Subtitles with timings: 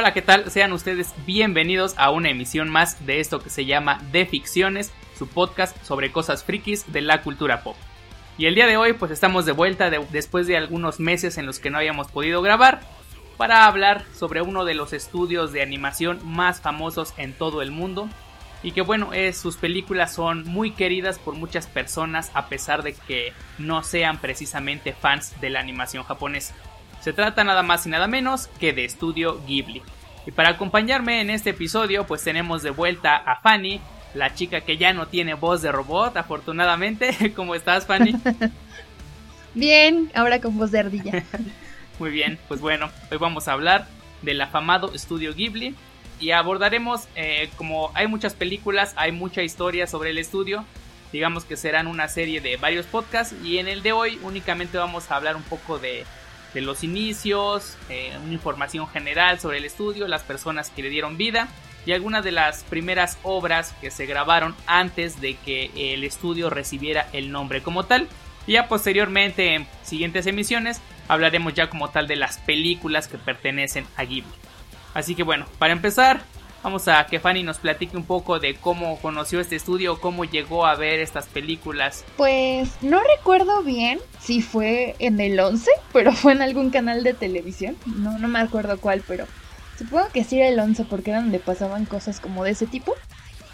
[0.00, 0.50] Hola, ¿qué tal?
[0.50, 5.28] Sean ustedes bienvenidos a una emisión más de esto que se llama De Ficciones, su
[5.28, 7.76] podcast sobre cosas frikis de la cultura pop.
[8.38, 11.58] Y el día de hoy pues estamos de vuelta después de algunos meses en los
[11.58, 12.80] que no habíamos podido grabar
[13.36, 18.08] para hablar sobre uno de los estudios de animación más famosos en todo el mundo
[18.62, 22.94] y que bueno, es, sus películas son muy queridas por muchas personas a pesar de
[22.94, 26.54] que no sean precisamente fans de la animación japonesa.
[27.00, 29.82] Se trata nada más y nada menos que de Estudio Ghibli.
[30.26, 33.80] Y para acompañarme en este episodio, pues tenemos de vuelta a Fanny,
[34.14, 37.32] la chica que ya no tiene voz de robot, afortunadamente.
[37.36, 38.14] ¿Cómo estás, Fanny?
[39.54, 41.24] Bien, ahora con voz de ardilla.
[41.98, 43.86] Muy bien, pues bueno, hoy vamos a hablar
[44.22, 45.74] del afamado Estudio Ghibli
[46.18, 50.64] y abordaremos, eh, como hay muchas películas, hay mucha historia sobre el estudio,
[51.12, 55.10] digamos que serán una serie de varios podcasts y en el de hoy únicamente vamos
[55.10, 56.04] a hablar un poco de
[56.54, 61.16] de los inicios, eh, una información general sobre el estudio, las personas que le dieron
[61.16, 61.48] vida
[61.86, 67.08] y algunas de las primeras obras que se grabaron antes de que el estudio recibiera
[67.12, 68.08] el nombre como tal.
[68.46, 73.86] Y ya posteriormente en siguientes emisiones hablaremos ya como tal de las películas que pertenecen
[73.96, 74.32] a Ghibli.
[74.94, 76.22] Así que bueno, para empezar,
[76.62, 80.66] Vamos a que Fanny nos platique un poco de cómo conoció este estudio, cómo llegó
[80.66, 82.04] a ver estas películas.
[82.18, 87.14] Pues no recuerdo bien si fue en el 11, pero fue en algún canal de
[87.14, 87.76] televisión.
[87.86, 89.26] No, no me acuerdo cuál, pero
[89.78, 92.94] supongo que sí era el 11 porque era donde pasaban cosas como de ese tipo.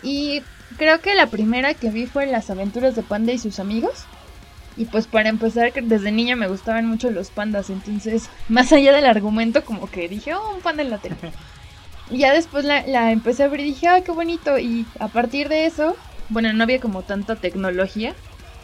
[0.03, 0.43] Y
[0.77, 4.05] creo que la primera que vi fue Las aventuras de Panda y sus amigos.
[4.77, 9.07] Y pues para empezar, desde niña me gustaban mucho los pandas, entonces más allá del
[9.07, 11.17] argumento como que dije, oh, un panda en la tele.
[12.11, 14.59] Ya después la, empecé a ver y dije, ah, qué bonito.
[14.59, 15.97] Y a partir de eso,
[16.29, 18.15] bueno, no había como tanta tecnología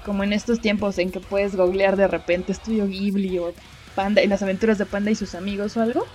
[0.04, 3.53] como en estos tiempos en que puedes googlear de repente Estudio Ghibli o
[3.94, 6.06] Panda y las aventuras de Panda y sus amigos o algo.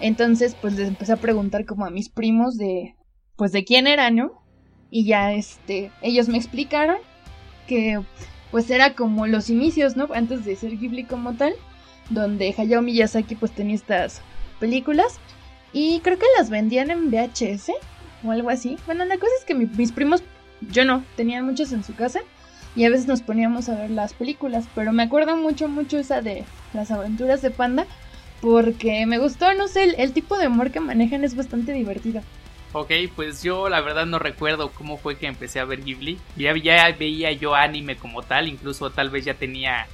[0.00, 2.94] Entonces, pues les empecé a preguntar como a mis primos de,
[3.36, 4.42] pues de quién eran, ¿no?
[4.90, 6.98] Y ya, este, ellos me explicaron
[7.66, 8.00] que,
[8.50, 10.08] pues era como los inicios, ¿no?
[10.14, 11.54] Antes de ser Ghibli como tal,
[12.10, 14.20] donde Hayao Miyazaki pues tenía estas
[14.60, 15.18] películas
[15.74, 17.72] y creo que las vendían en VHS
[18.24, 18.78] o algo así.
[18.86, 20.22] Bueno, la cosa es que mis primos,
[20.70, 22.20] yo no, tenían muchas en su casa
[22.76, 24.66] y a veces nos poníamos a ver las películas.
[24.74, 27.86] Pero me acuerdo mucho, mucho esa de las aventuras de Panda
[28.40, 32.22] porque me gustó, no sé, el, tipo de humor que manejan es bastante divertido.
[32.72, 36.18] Ok, pues yo la verdad no recuerdo cómo fue que empecé a ver Ghibli.
[36.36, 39.86] Ya veía yo anime como tal, incluso tal vez ya tenía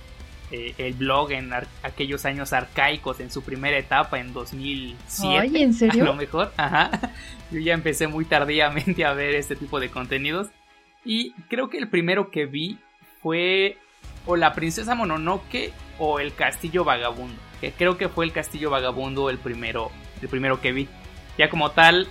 [0.50, 1.52] eh, el blog en
[1.82, 5.38] aquellos años arcaicos, en su primera etapa, en 2007.
[5.38, 6.02] Ay, ¿en serio?
[6.02, 6.90] A lo mejor, ajá.
[7.52, 10.48] Yo ya empecé muy tardíamente a ver este tipo de contenidos.
[11.04, 12.78] Y creo que el primero que vi
[13.22, 13.78] fue
[14.26, 17.40] o La Princesa Mononoke o El Castillo Vagabundo.
[17.60, 19.90] Que creo que fue El Castillo Vagabundo el primero,
[20.20, 20.88] el primero que vi.
[21.38, 22.08] Ya como tal,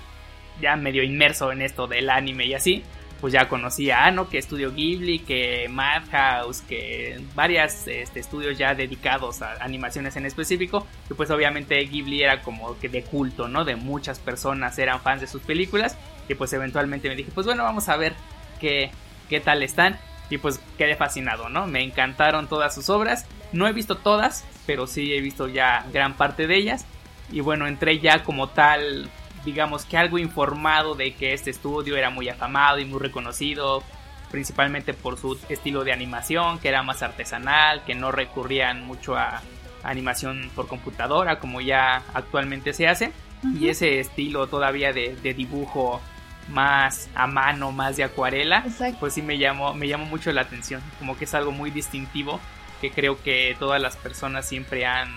[0.62, 2.84] ya medio inmerso en esto del anime y así
[3.20, 4.30] pues ya conocía ah, ¿no?
[4.30, 10.88] Que Estudio Ghibli, que Madhouse, que varios este, estudios ya dedicados a animaciones en específico,
[11.08, 13.66] que pues obviamente Ghibli era como que de culto, ¿no?
[13.66, 17.64] De muchas personas eran fans de sus películas, y pues eventualmente me dije, pues bueno,
[17.64, 18.14] vamos a ver
[18.60, 18.92] qué,
[19.30, 20.00] qué tal están,
[20.30, 21.68] y pues quedé fascinado, ¿no?
[21.68, 26.14] Me encantaron todas sus obras, no he visto todas, pero sí he visto ya gran
[26.16, 26.86] parte de ellas,
[27.32, 29.10] y bueno, entré ya como tal
[29.46, 33.84] digamos que algo informado de que este estudio era muy afamado y muy reconocido,
[34.32, 39.42] principalmente por su estilo de animación, que era más artesanal, que no recurrían mucho a
[39.84, 43.12] animación por computadora como ya actualmente se hace,
[43.58, 46.02] y ese estilo todavía de, dibujo
[46.50, 48.66] más a mano, más de acuarela,
[49.00, 52.40] pues sí me llamó, me llamó mucho la atención, como que es algo muy distintivo
[52.82, 55.10] que creo que todas las personas siempre han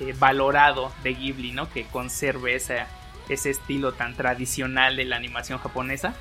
[0.00, 1.68] eh, valorado de Ghibli, ¿no?
[1.70, 2.86] Que conserve esa,
[3.28, 6.14] ese estilo tan tradicional de la animación japonesa.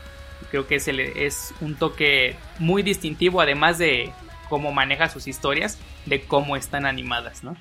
[0.51, 4.12] Creo que es, es un toque muy distintivo, además de
[4.50, 7.56] cómo maneja sus historias, de cómo están animadas, ¿no?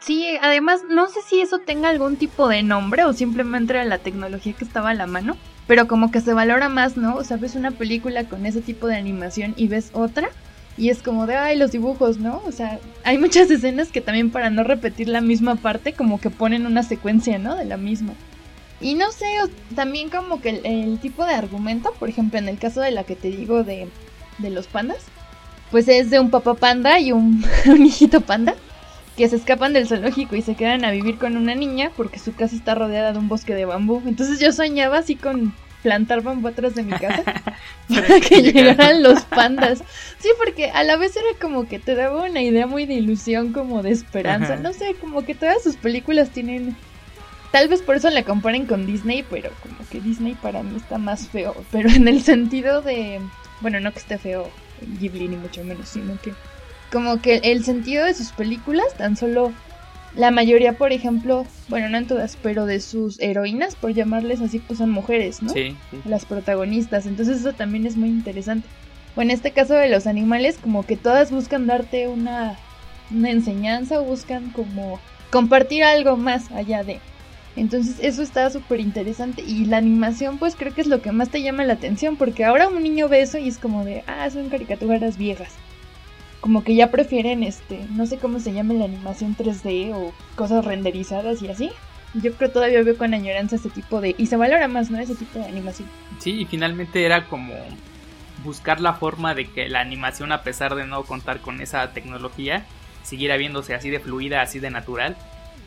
[0.00, 3.98] Sí, además no sé si eso tenga algún tipo de nombre o simplemente era la
[3.98, 7.16] tecnología que estaba a la mano, pero como que se valora más, ¿no?
[7.16, 10.28] O sea, ves una película con ese tipo de animación y ves otra
[10.76, 12.42] y es como de, ay, los dibujos, ¿no?
[12.46, 16.30] O sea, hay muchas escenas que también para no repetir la misma parte como que
[16.30, 17.56] ponen una secuencia, ¿no?
[17.56, 18.12] De la misma.
[18.80, 19.26] Y no sé,
[19.74, 23.16] también como que el, tipo de argumento, por ejemplo, en el caso de la que
[23.16, 23.88] te digo de,
[24.38, 24.98] de los pandas,
[25.70, 27.44] pues es de un papá panda y un,
[27.78, 28.54] hijito panda
[29.16, 32.34] que se escapan del zoológico y se quedan a vivir con una niña porque su
[32.34, 34.02] casa está rodeada de un bosque de bambú.
[34.04, 37.22] Entonces yo soñaba así con plantar bambú atrás de mi casa
[37.88, 39.82] para que llegaran los pandas.
[40.18, 43.54] Sí, porque a la vez era como que te daba una idea muy de ilusión,
[43.54, 44.56] como de esperanza.
[44.56, 46.76] No sé, como que todas sus películas tienen
[47.56, 50.98] tal vez por eso la comparen con Disney, pero como que Disney para mí está
[50.98, 51.54] más feo.
[51.72, 53.18] Pero en el sentido de.
[53.62, 54.50] Bueno, no que esté feo
[55.00, 56.34] Ghibli, ni mucho menos, sino que.
[56.92, 59.54] Como que el sentido de sus películas, tan solo
[60.14, 64.58] la mayoría, por ejemplo, bueno, no en todas, pero de sus heroínas, por llamarles así,
[64.58, 65.50] pues son mujeres, ¿no?
[65.50, 66.00] Sí, sí.
[66.04, 67.06] Las protagonistas.
[67.06, 68.68] Entonces eso también es muy interesante.
[69.14, 72.58] O en este caso de los animales, como que todas buscan darte una,
[73.10, 75.00] una enseñanza o buscan como
[75.30, 77.00] compartir algo más allá de.
[77.56, 81.30] Entonces eso está súper interesante y la animación pues creo que es lo que más
[81.30, 84.28] te llama la atención porque ahora un niño ve eso y es como de, ah,
[84.30, 85.54] son caricaturas viejas.
[86.40, 90.64] Como que ya prefieren este, no sé cómo se llama la animación 3D o cosas
[90.64, 91.70] renderizadas y así.
[92.14, 94.14] Yo creo todavía veo con añoranza ese tipo de...
[94.16, 94.98] Y se valora más, ¿no?
[94.98, 95.88] Ese tipo de animación.
[96.18, 97.52] Sí, y finalmente era como
[98.44, 102.64] buscar la forma de que la animación, a pesar de no contar con esa tecnología,
[103.02, 105.16] siguiera viéndose así de fluida, así de natural.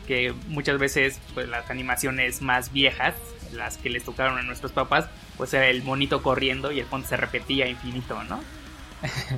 [0.06, 3.14] Que muchas veces, pues las animaciones más viejas,
[3.52, 5.06] las que les tocaron a nuestros papás,
[5.36, 8.40] pues era el monito corriendo y el fondo se repetía infinito, ¿no?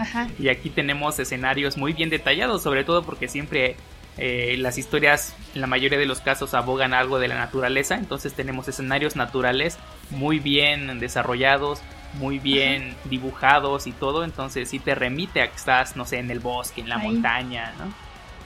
[0.01, 0.29] Ajá.
[0.39, 3.77] y aquí tenemos escenarios muy bien detallados, sobre todo porque siempre
[4.19, 7.95] eh, las historias, en la mayoría de los casos, abogan algo de la naturaleza.
[7.97, 9.79] Entonces tenemos escenarios naturales
[10.11, 11.81] muy bien desarrollados,
[12.15, 14.25] muy bien dibujados y todo.
[14.25, 17.09] Entonces sí te remite a que estás, no sé, en el bosque, en la Ahí.
[17.09, 17.93] montaña, ¿no?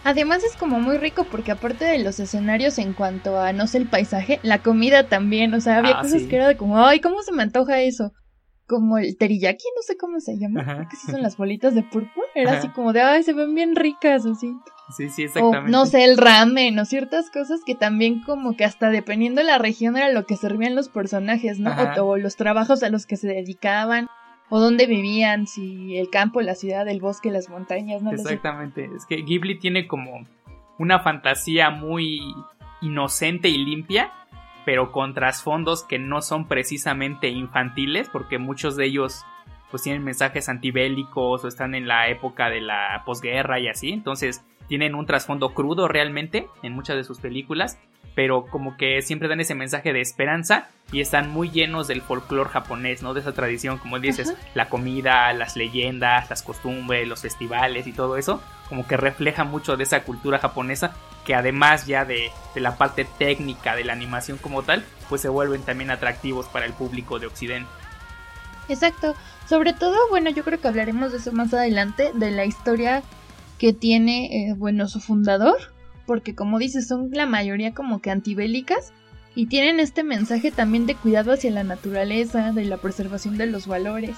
[0.08, 3.79] Además es como muy rico porque aparte de los escenarios en cuanto a, no sé,
[3.79, 6.29] el paisaje, la comida también, o sea, había Ah, cosas sí.
[6.29, 8.12] que era de como, ay, ¿cómo se me antoja eso?
[8.69, 10.75] Como el teriyaki, no sé cómo se llama, Ajá.
[10.76, 12.61] creo que sí son las bolitas de púrpura, era Ajá.
[12.61, 14.55] así como de, ay, se ven bien ricas, así.
[14.97, 15.73] Sí, sí, O exactamente.
[15.73, 19.58] no sé, el ramen o ciertas cosas que también como que hasta dependiendo de la
[19.58, 21.75] región era lo que servían los personajes, ¿no?
[21.99, 24.06] O, o los trabajos a los que se dedicaban,
[24.48, 28.12] o dónde vivían, si el campo, la ciudad, el bosque, las montañas, no.
[28.12, 28.88] Exactamente.
[28.96, 30.25] Es que Ghibli tiene como
[30.78, 32.20] una fantasía muy
[32.81, 34.12] inocente y limpia,
[34.64, 39.25] pero con trasfondos que no son precisamente infantiles, porque muchos de ellos
[39.70, 44.44] pues tienen mensajes antibélicos o están en la época de la posguerra y así, entonces
[44.68, 47.78] tienen un trasfondo crudo realmente en muchas de sus películas,
[48.14, 52.48] pero como que siempre dan ese mensaje de esperanza y están muy llenos del folclore
[52.48, 53.12] japonés, ¿no?
[53.12, 54.40] De esa tradición, como dices, Ajá.
[54.54, 59.76] la comida, las leyendas, las costumbres, los festivales y todo eso, como que refleja mucho
[59.76, 60.94] de esa cultura japonesa
[61.26, 65.29] que además ya de, de la parte técnica de la animación como tal, pues se
[65.29, 67.69] vuelven también atractivos para el público de Occidente.
[68.69, 69.14] Exacto.
[69.48, 73.02] Sobre todo, bueno, yo creo que hablaremos de eso más adelante, de la historia
[73.58, 75.56] que tiene, eh, bueno, su fundador,
[76.06, 78.93] porque como dices, son la mayoría como que antibélicas
[79.34, 83.67] y tienen este mensaje también de cuidado hacia la naturaleza, de la preservación de los
[83.67, 84.17] valores.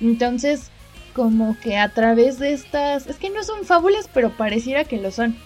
[0.00, 0.70] Entonces,
[1.14, 5.10] como que a través de estas, es que no son fábulas, pero pareciera que lo
[5.10, 5.36] son,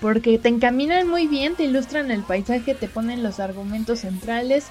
[0.00, 4.66] porque te encaminan muy bien, te ilustran el paisaje, te ponen los argumentos centrales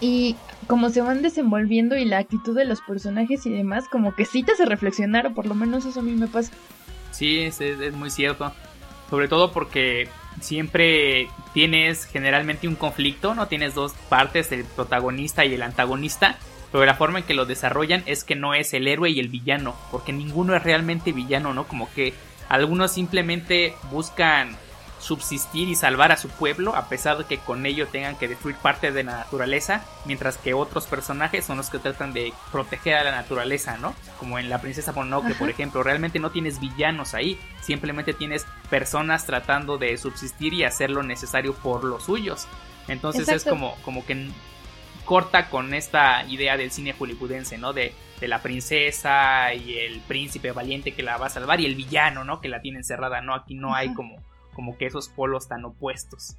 [0.00, 0.36] y
[0.66, 4.42] como se van desenvolviendo y la actitud de los personajes y demás, como que sí
[4.42, 6.52] te hace reflexionar, o por lo menos eso a mí me pasa.
[7.12, 8.52] Sí, es, es- muy cierto.
[9.10, 10.08] Sobre todo porque
[10.40, 13.46] siempre tienes generalmente un conflicto, ¿no?
[13.48, 16.38] Tienes dos partes, el protagonista y el antagonista.
[16.72, 19.28] Pero la forma en que lo desarrollan es que no es el héroe y el
[19.28, 19.76] villano.
[19.90, 21.64] Porque ninguno es realmente villano, ¿no?
[21.68, 22.14] Como que
[22.48, 24.56] algunos simplemente buscan
[25.02, 28.54] subsistir y salvar a su pueblo a pesar de que con ello tengan que destruir
[28.56, 33.04] parte de la naturaleza, mientras que otros personajes son los que tratan de proteger a
[33.04, 33.94] la naturaleza, ¿no?
[34.18, 35.38] Como en la princesa Mononoke, Ajá.
[35.38, 40.90] por ejemplo, realmente no tienes villanos ahí, simplemente tienes personas tratando de subsistir y hacer
[40.90, 42.46] lo necesario por los suyos.
[42.86, 44.28] Entonces es como, como que
[45.04, 47.72] corta con esta idea del cine hollywoodense, ¿no?
[47.72, 51.74] De, de la princesa y el príncipe valiente que la va a salvar y el
[51.74, 52.40] villano, ¿no?
[52.40, 53.34] Que la tiene encerrada, ¿no?
[53.34, 54.22] Aquí no hay como,
[54.54, 56.36] como que esos polos tan opuestos.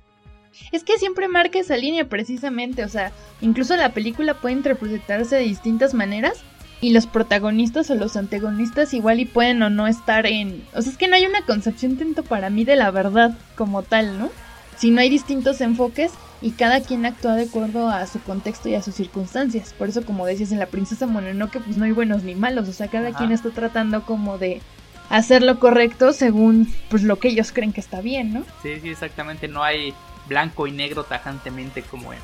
[0.72, 5.42] Es que siempre marca esa línea precisamente, o sea, incluso la película puede interpretarse de
[5.42, 6.44] distintas maneras
[6.80, 10.64] y los protagonistas o los antagonistas igual y pueden o no estar en...
[10.76, 13.84] O sea, es que no hay una concepción tanto para mí de la verdad como
[13.84, 14.30] tal, ¿no?
[14.78, 18.76] Si no hay distintos enfoques y cada quien actúa de acuerdo a su contexto y
[18.76, 19.74] a sus circunstancias.
[19.74, 22.74] Por eso, como decías en la princesa Mononoke, pues no hay buenos ni malos, o
[22.74, 23.18] sea, cada Ajá.
[23.18, 24.62] quien está tratando como de
[25.10, 28.44] hacer lo correcto según pues lo que ellos creen que está bien, ¿no?
[28.62, 29.48] Sí, sí, exactamente.
[29.48, 29.94] No hay
[30.28, 32.20] blanco y negro tajantemente como en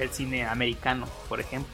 [0.00, 1.72] el cine americano, por ejemplo.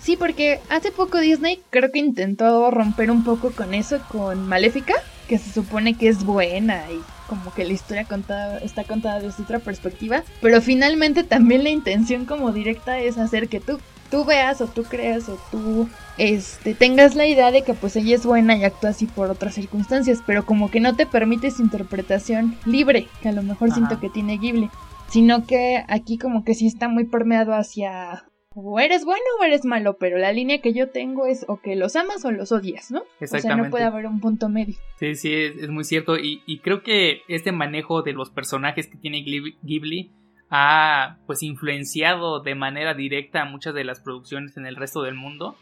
[0.00, 4.94] Sí, porque hace poco Disney creo que intentó romper un poco con eso con Maléfica,
[5.28, 9.42] que se supone que es buena y como que la historia contada, está contada desde
[9.42, 14.60] otra perspectiva, pero finalmente también la intención como directa es hacer que tú, tú veas
[14.60, 18.56] o tú creas o tú este, tengas la idea de que pues ella es buena
[18.56, 23.08] y actúa así por otras circunstancias, pero como que no te permite esa interpretación libre,
[23.22, 24.70] que a lo mejor siento que tiene Ghibli.
[25.08, 28.24] sino que aquí como que sí está muy permeado hacia
[28.58, 31.76] o eres bueno o eres malo, pero la línea que yo tengo es o que
[31.76, 33.02] los amas o los odias, ¿no?
[33.20, 34.76] O sea, no puede haber un punto medio.
[34.98, 36.16] Sí, sí, es, muy cierto.
[36.16, 40.10] Y, y, creo que este manejo de los personajes que tiene Ghibli
[40.50, 45.56] ha pues influenciado de manera directa muchas de las producciones en el resto del mundo.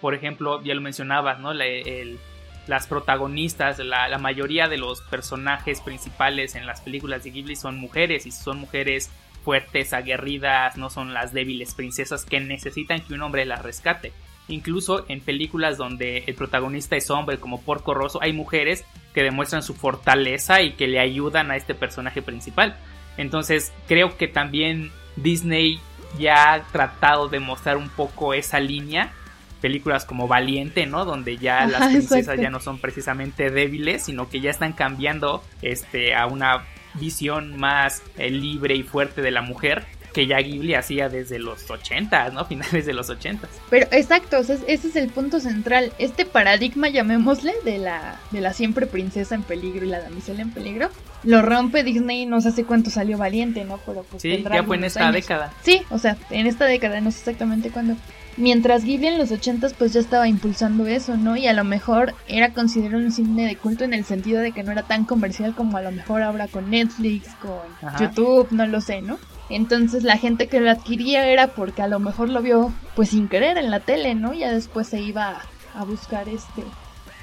[0.00, 1.52] Por ejemplo, ya lo mencionabas, ¿no?
[1.52, 7.78] las protagonistas, la, la mayoría de los personajes principales en las películas de Ghibli son
[7.78, 9.10] mujeres y son mujeres
[9.42, 14.12] fuertes, aguerridas, no son las débiles princesas que necesitan que un hombre las rescate.
[14.48, 19.62] Incluso en películas donde el protagonista es hombre como Porco Rosso, hay mujeres que demuestran
[19.62, 22.76] su fortaleza y que le ayudan a este personaje principal.
[23.18, 25.80] Entonces creo que también Disney
[26.18, 29.12] ya ha tratado de mostrar un poco esa línea.
[29.60, 31.04] Películas como Valiente, ¿no?
[31.04, 36.14] Donde ya las princesas ya no son precisamente débiles, sino que ya están cambiando este,
[36.14, 41.08] a una visión más eh, libre y fuerte de la mujer que ya Ghibli hacía
[41.08, 42.44] desde los 80, ¿no?
[42.46, 43.48] Finales de los 80.
[43.70, 45.92] Pero exacto, ese es el punto central.
[45.98, 50.50] Este paradigma, llamémosle, de la, de la siempre princesa en peligro y la damisela en
[50.50, 50.90] peligro,
[51.24, 53.78] lo rompe Disney, no sé hace cuánto salió Valiente, ¿no?
[53.84, 55.52] Pero pues sí, ya fue en esta década.
[55.62, 57.96] Sí, o sea, en esta década, no sé exactamente cuándo.
[58.36, 61.36] Mientras Ghibli en los 80 pues ya estaba impulsando eso, ¿no?
[61.36, 64.62] Y a lo mejor era considerado un cine de culto en el sentido de que
[64.62, 67.58] no era tan comercial como a lo mejor ahora con Netflix, con
[67.98, 69.18] YouTube, no lo sé, ¿no?
[69.50, 73.28] Entonces la gente que lo adquiría era porque a lo mejor lo vio pues sin
[73.28, 74.32] querer en la tele, ¿no?
[74.32, 75.40] Ya después se iba
[75.74, 76.62] a buscar este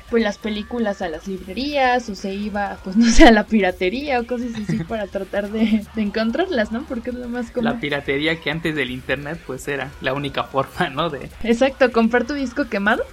[0.09, 4.19] pues las películas a las librerías o se iba, pues no sé, a la piratería
[4.19, 6.83] o cosas así para tratar de, encontrarlas, ¿no?
[6.83, 7.65] Porque es lo más común.
[7.65, 11.09] La piratería que antes del internet pues era la única forma, ¿no?
[11.09, 11.29] De...
[11.43, 13.03] Exacto, comprar tu disco quemado.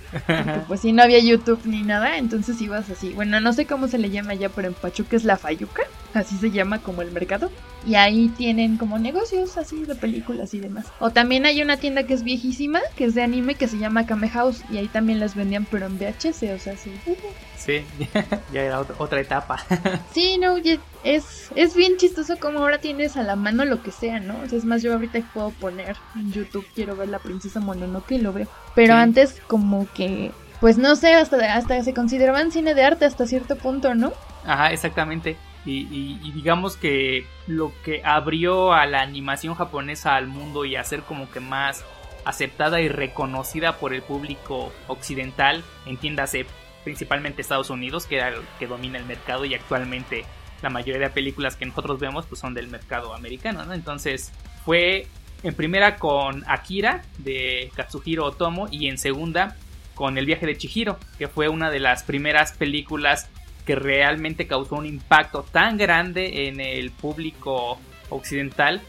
[0.69, 3.13] pues si no había YouTube ni nada, entonces ibas así.
[3.13, 5.83] Bueno, no sé cómo se le llama ya, pero en Pachuca es la Fayuca,
[6.15, 7.51] así se llama como el mercado.
[7.87, 10.87] Y ahí tienen como negocios así de películas y demás.
[11.01, 14.07] O también hay una tienda que es viejísima, que es de anime, que se llama
[14.07, 14.63] Kame House.
[14.71, 17.01] Y ahí también las vendían, pero en VHS, o sea, sí.
[17.57, 17.85] Sí,
[18.53, 19.59] ya era otra etapa.
[20.13, 20.57] sí, no,
[21.05, 24.39] es, es bien chistoso como ahora tienes a la mano lo que sea, ¿no?
[24.45, 28.13] O sea, es más, yo ahorita puedo poner en YouTube, quiero ver la princesa Mononoke
[28.13, 28.49] y lo veo.
[28.75, 33.27] Pero antes como que, pues no sé, hasta, hasta se consideraban cine de arte hasta
[33.27, 34.13] cierto punto, ¿no?
[34.45, 35.37] Ajá, exactamente.
[35.65, 41.03] Y, digamos que lo que abrió a la animación japonesa al mundo y a ser
[41.03, 41.85] como que más
[42.25, 46.47] aceptada y reconocida por el público occidental, entiéndase
[46.85, 50.25] principalmente Estados Unidos, que era el que domina el mercado y actualmente
[50.63, 53.73] la mayoría de películas que nosotros vemos pues son del mercado americano, ¿no?
[53.75, 54.33] Entonces
[54.65, 55.07] fue
[55.43, 59.57] en primera con Akira de Katsuhiro Otomo y en segunda
[59.95, 63.29] con El viaje de Chihiro, que fue una de las primeras películas
[63.67, 68.81] que realmente causó un impacto tan grande en el público occidental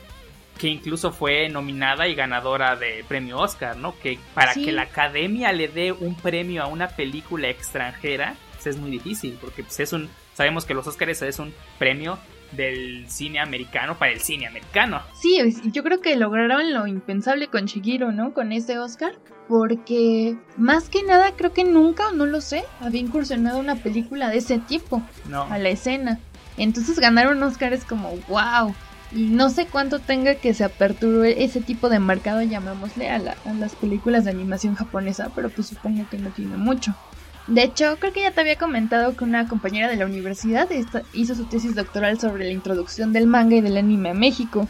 [0.58, 3.98] que incluso fue nominada y ganadora de premio Oscar, ¿no?
[4.00, 8.82] Que para que la academia le dé un premio a una película extranjera pues es
[8.82, 12.18] muy difícil, porque pues, es un sabemos que los Oscars es un premio
[12.52, 15.02] del cine americano para el cine americano.
[15.20, 15.40] Sí,
[15.72, 18.34] yo creo que lograron lo impensable con Shigiro, ¿no?
[18.34, 19.14] Con ese Oscar.
[19.48, 24.38] Porque más que nada creo que nunca, no lo sé, había incursionado una película de
[24.38, 25.02] ese tipo
[25.50, 26.20] a la escena.
[26.58, 28.74] Entonces ganar un Oscar es como wow.
[29.13, 33.15] Y no sé cuánto tenga que se aperture ese tipo de mercado, llamémosle, a,
[33.46, 36.96] a las películas de animación japonesa, pero pues supongo que no tiene mucho.
[37.48, 40.70] De hecho, creo que ya te había comentado que una compañera de la universidad
[41.13, 44.67] hizo su tesis doctoral sobre la introducción del manga y del anime a México.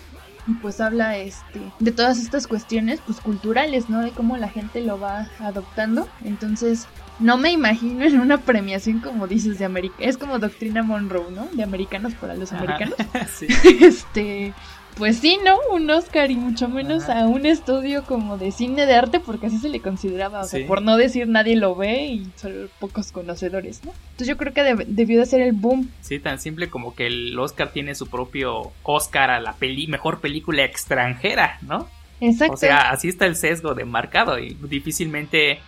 [0.47, 4.01] Y pues habla este de todas estas cuestiones pues culturales, ¿no?
[4.01, 6.09] De cómo la gente lo va adoptando.
[6.25, 6.87] Entonces,
[7.19, 9.95] no me imagino en una premiación como dices de América.
[9.99, 11.47] Es como Doctrina Monroe, ¿no?
[11.53, 12.95] De americanos para los americanos.
[13.33, 13.47] sí.
[13.83, 14.53] Este,
[14.97, 15.57] pues sí, ¿no?
[15.71, 19.57] Un Oscar y mucho menos a un estudio como de cine de arte, porque así
[19.57, 20.41] se le consideraba.
[20.41, 23.91] O sea, por no decir nadie lo ve y solo pocos conocedores, ¿no?
[24.11, 25.89] Entonces yo creo que debió de ser el boom.
[26.01, 30.19] Sí, tan simple como que el Oscar tiene su propio Oscar a la peli mejor
[30.19, 31.87] película extranjera, ¿no?
[32.21, 32.53] Exacto.
[32.53, 35.59] O sea, así está el sesgo de marcado y difícilmente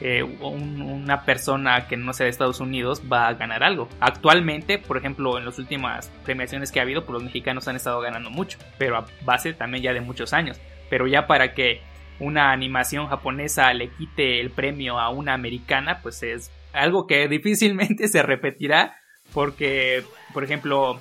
[0.00, 3.88] eh, una persona que no sea de Estados Unidos va a ganar algo.
[4.00, 8.00] Actualmente, por ejemplo, en las últimas premiaciones que ha habido, pues los mexicanos han estado
[8.00, 10.60] ganando mucho, pero a base también ya de muchos años.
[10.90, 11.80] Pero ya para que
[12.20, 18.08] una animación japonesa le quite el premio a una americana, pues es algo que difícilmente
[18.08, 18.96] se repetirá
[19.32, 21.00] porque, por ejemplo,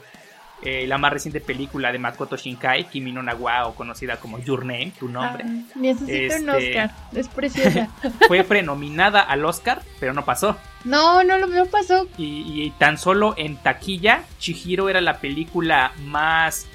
[0.66, 4.66] eh, la más reciente película de Makoto Shinkai, Kimi no Nawa, o conocida como Your
[4.66, 5.44] Name, tu nombre.
[5.76, 7.90] necesito un este, Oscar, es preciosa.
[8.28, 10.56] fue prenominada al Oscar, pero no pasó.
[10.86, 12.08] No, no, no pasó.
[12.18, 16.66] Y, tan solo en taquilla, Chihiro era la película más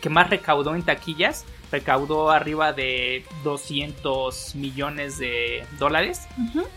[0.00, 1.44] que más recaudó en taquillas.
[1.70, 6.28] Recaudó arriba de 200 millones de dólares.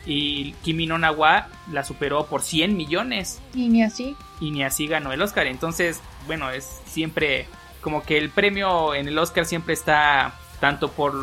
[0.05, 3.39] Y Kimi no Nawa la superó por 100 millones.
[3.53, 4.15] Y ni así.
[4.39, 5.45] Y ni así ganó el Oscar.
[5.45, 7.47] Entonces, bueno, es siempre
[7.81, 11.13] como que el premio en el Oscar siempre está tanto por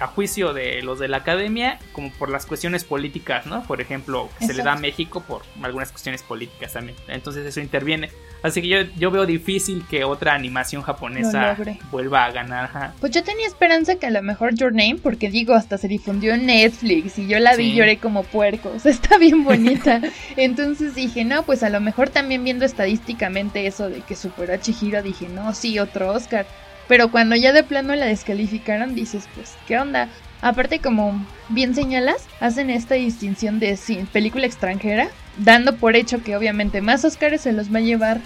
[0.00, 3.62] a juicio de los de la academia como por las cuestiones políticas, ¿no?
[3.64, 6.96] Por ejemplo, se le da a México por algunas cuestiones políticas también.
[7.08, 8.10] Entonces eso interviene.
[8.46, 11.56] Así que yo, yo veo difícil que otra animación japonesa
[11.90, 12.92] vuelva a ganar.
[13.00, 16.34] Pues yo tenía esperanza que a lo mejor Your Name, porque digo, hasta se difundió
[16.34, 18.72] en Netflix y yo la vi y lloré como puerco.
[18.74, 20.00] O sea, está bien bonita.
[20.36, 24.60] Entonces dije, no, pues a lo mejor también viendo estadísticamente eso de que superó a
[24.60, 26.46] Chihiro, dije, no, sí, otro Oscar.
[26.88, 30.08] Pero cuando ya de plano la descalificaron, dices, pues, ¿qué onda?
[30.42, 33.78] Aparte, como bien señalas, hacen esta distinción de
[34.12, 38.20] película extranjera, dando por hecho que obviamente más Oscars se los va a llevar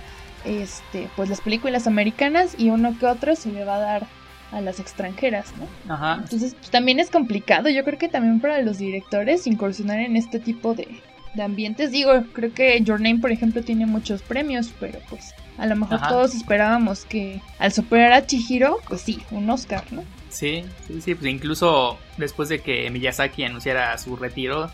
[0.44, 4.06] este, pues las películas americanas y uno que otro se le va a dar
[4.52, 5.94] a las extranjeras, ¿no?
[5.94, 6.18] Ajá.
[6.22, 7.68] Entonces, pues, también es complicado.
[7.68, 10.88] Yo creo que también para los directores incursionar en este tipo de,
[11.34, 11.92] de ambientes.
[11.92, 16.00] Digo, creo que Your Name, por ejemplo, tiene muchos premios, pero pues a lo mejor
[16.08, 20.02] todos esperábamos que al superar a Chihiro, pues sí, un Oscar, ¿no?
[20.30, 24.70] Sí, sí, sí, pues incluso después de que Miyazaki anunciara su retiro,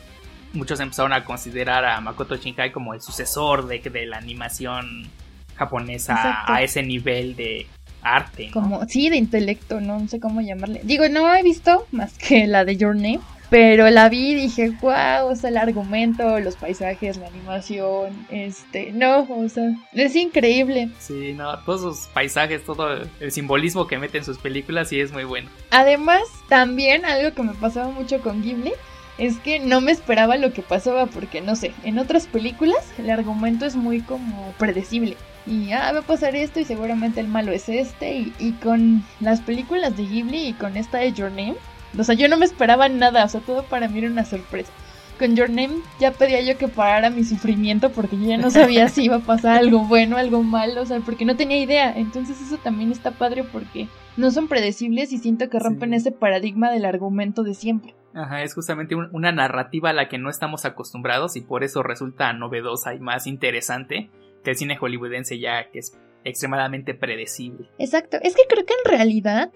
[0.52, 5.08] muchos empezaron a considerar a Makoto Shinkai como el sucesor de, de la animación
[5.56, 7.66] japonesa a ese nivel de
[8.02, 8.50] arte.
[8.52, 10.80] Como, sí, de intelecto, no sé cómo llamarle.
[10.84, 14.70] Digo, no he visto más que la de Your Name, pero la vi y dije,
[14.80, 20.90] wow, o sea, el argumento, los paisajes, la animación, este, no, o sea, es increíble.
[20.98, 25.12] Sí, no, todos sus paisajes, todo el simbolismo que mete en sus películas sí es
[25.12, 25.48] muy bueno.
[25.70, 28.72] Además, también algo que me pasaba mucho con Ghibli
[29.18, 33.10] es que no me esperaba lo que pasaba porque, no sé, en otras películas el
[33.10, 35.16] argumento es muy como predecible.
[35.46, 38.16] Y ah, va a pasar esto y seguramente el malo es este.
[38.16, 41.54] Y, y con las películas de Ghibli y con esta de Your Name,
[41.98, 44.72] o sea, yo no me esperaba nada, o sea, todo para mí era una sorpresa.
[45.18, 48.88] Con Your Name ya pedía yo que parara mi sufrimiento porque yo ya no sabía
[48.88, 51.90] si iba a pasar algo bueno, algo malo, o sea, porque no tenía idea.
[51.96, 56.70] Entonces eso también está padre porque no son predecibles y siento que rompen ese paradigma
[56.70, 57.94] del argumento de siempre.
[58.12, 62.32] Ajá, es justamente una narrativa a la que no estamos acostumbrados y por eso resulta
[62.34, 64.10] novedosa y más interesante
[64.42, 67.68] que el cine hollywoodense ya que es extremadamente predecible.
[67.78, 69.52] Exacto, es que creo que en realidad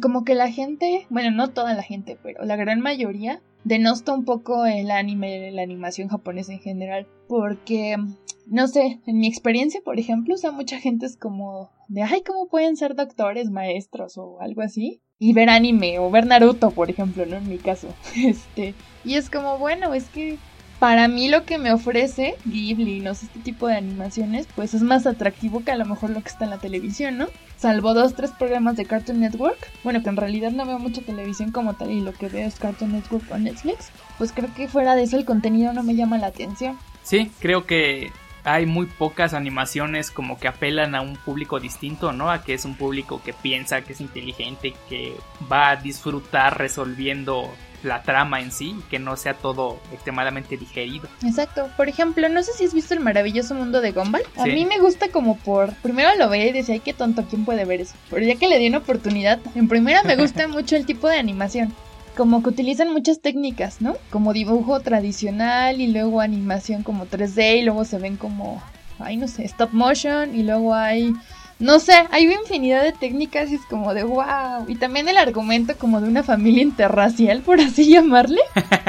[0.00, 4.24] como que la gente, bueno, no toda la gente, pero la gran mayoría denosta un
[4.24, 7.96] poco el anime, la animación japonesa en general, porque,
[8.46, 12.22] no sé, en mi experiencia, por ejemplo, o sea, mucha gente es como de, ay,
[12.22, 15.00] ¿cómo pueden ser doctores, maestros o algo así?
[15.18, 17.36] Y ver anime o ver Naruto, por ejemplo, ¿no?
[17.36, 20.38] En mi caso, este, y es como, bueno, es que
[20.80, 24.82] para mí lo que me ofrece Ghibli, no sé, este tipo de animaciones, pues es
[24.82, 27.28] más atractivo que a lo mejor lo que está en la televisión, ¿no?
[27.62, 31.52] Salvo dos, tres programas de Cartoon Network, bueno, que en realidad no veo mucha televisión
[31.52, 34.96] como tal y lo que veo es Cartoon Network o Netflix, pues creo que fuera
[34.96, 36.76] de eso el contenido no me llama la atención.
[37.04, 38.10] Sí, creo que
[38.42, 42.32] hay muy pocas animaciones como que apelan a un público distinto, ¿no?
[42.32, 45.14] A que es un público que piensa, que es inteligente, que
[45.50, 47.48] va a disfrutar resolviendo
[47.82, 51.08] la trama en sí, que no sea todo extremadamente digerido.
[51.24, 51.68] Exacto.
[51.76, 54.22] Por ejemplo, no sé si has visto el maravilloso mundo de Gumball.
[54.36, 55.74] A mí me gusta como por.
[55.76, 57.94] Primero lo veía y decía, ay, qué tonto, ¿quién puede ver eso?
[58.10, 61.18] Pero ya que le di una oportunidad, en primera me gusta mucho el tipo de
[61.18, 61.74] animación.
[62.16, 63.96] Como que utilizan muchas técnicas, ¿no?
[64.10, 68.62] Como dibujo tradicional y luego animación como 3D y luego se ven como,
[68.98, 71.14] ay, no sé, stop motion y luego hay
[71.62, 74.64] no sé, hay una infinidad de técnicas y es como de wow.
[74.66, 78.40] Y también el argumento como de una familia interracial, por así llamarle.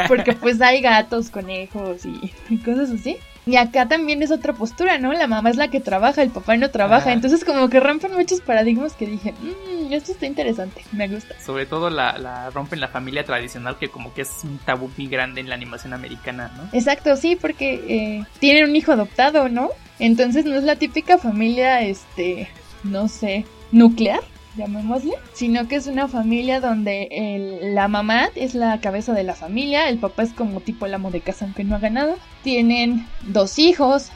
[0.07, 3.17] Porque pues hay gatos, conejos y, cosas así.
[3.45, 5.13] Y acá también es otra postura, ¿no?
[5.13, 7.11] La mamá es la que trabaja, el papá no trabaja.
[7.11, 11.39] Entonces como que rompen muchos paradigmas que dije, mmm, esto está interesante, me gusta.
[11.45, 15.07] Sobre todo la, la, rompen la familia tradicional que como que es un tabú muy
[15.07, 16.69] grande en la animación americana, ¿no?
[16.75, 19.69] Exacto, sí, porque eh, tienen un hijo adoptado, ¿no?
[19.99, 22.49] Entonces no es la típica familia, este,
[22.83, 24.21] no sé, nuclear,
[24.55, 29.89] llamémosle, sino que es una familia donde la mamá es la cabeza de la familia,
[29.89, 33.57] el papá es como tipo el amo de casa aunque no haga nada, tienen dos
[33.57, 34.09] hijos,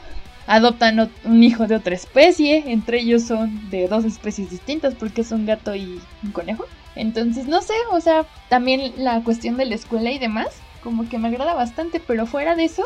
[0.46, 5.30] adoptan un hijo de otra especie, entre ellos son de dos especies distintas porque es
[5.32, 6.64] un gato y un conejo.
[6.96, 10.48] Entonces, no sé, o sea, también la cuestión de la escuela y demás,
[10.82, 12.84] como que me agrada bastante, pero fuera de eso,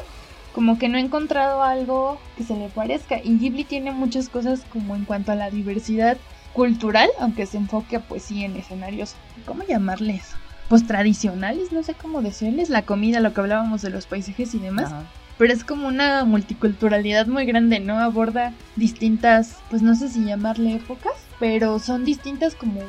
[0.53, 3.19] como que no he encontrado algo que se le parezca.
[3.23, 6.19] Y Ghibli tiene muchas cosas como en cuanto a la diversidad
[6.53, 9.15] cultural, aunque se enfoque pues sí en escenarios,
[9.47, 10.35] ¿cómo llamarles?
[10.69, 14.59] Pues tradicionales, no sé cómo decirles, la comida, lo que hablábamos de los paisajes y
[14.59, 14.93] demás.
[15.39, 17.99] Pero es como una multiculturalidad muy grande, ¿no?
[17.99, 22.81] Aborda distintas, pues no sé si llamarle épocas, pero son distintas como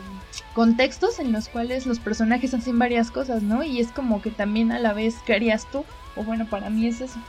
[0.54, 3.64] contextos en los cuales los personajes hacen varias cosas, ¿no?
[3.64, 5.86] Y es como que también a la vez, ¿qué harías tú?
[6.16, 7.20] O bueno, para mí es eso.